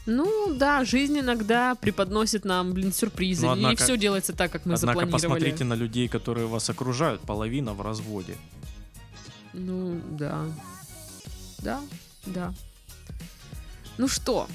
[0.05, 3.45] Ну да, жизнь иногда преподносит нам, блин, сюрпризы.
[3.45, 5.11] Ну, не однако- все делается так, как мы Однако запланировали.
[5.11, 8.35] посмотрите на людей, которые вас окружают, половина в разводе.
[9.53, 10.45] Ну, да.
[11.59, 11.81] Да,
[12.25, 12.53] да.
[13.97, 14.47] Ну что,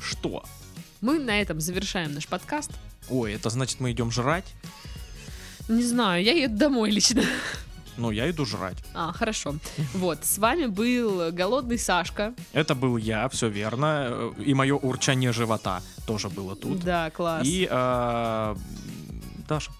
[0.00, 0.44] Что?
[1.00, 2.70] мы на этом завершаем наш подкаст.
[3.08, 4.44] Ой, это значит мы идем жрать?
[5.68, 7.22] Не знаю, я еду домой лично.
[7.98, 8.78] Ну, я иду жрать.
[8.94, 9.56] А, хорошо.
[9.94, 12.34] Вот, с вами был голодный Сашка.
[12.52, 14.08] Это был я, все верно.
[14.38, 16.80] э, И мое урчание живота тоже было тут.
[16.80, 17.46] Да, класс.
[17.46, 18.56] И э,
[19.46, 19.70] Даша.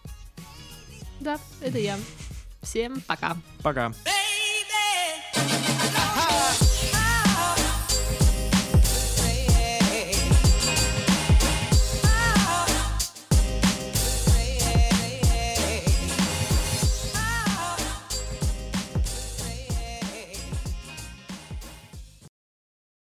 [1.20, 1.98] Да, это я.
[2.62, 3.36] Всем пока.
[3.62, 3.92] Пока.
[4.04, 5.81] Эй,